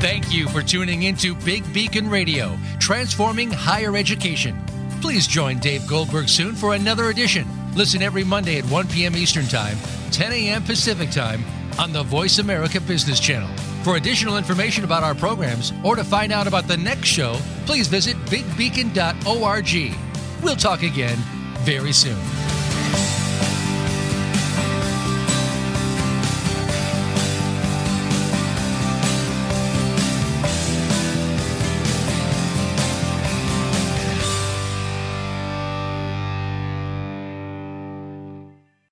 [0.00, 4.56] Thank you for tuning into Big Beacon Radio, transforming higher education.
[5.00, 7.46] Please join Dave Goldberg soon for another edition.
[7.74, 9.16] Listen every Monday at 1 p.m.
[9.16, 9.76] Eastern Time,
[10.10, 10.62] 10 a.m.
[10.62, 11.44] Pacific Time
[11.78, 13.48] on the Voice America Business Channel.
[13.84, 17.34] For additional information about our programs or to find out about the next show,
[17.66, 19.96] please visit bigbeacon.org.
[20.42, 21.18] We'll talk again
[21.60, 22.18] very soon.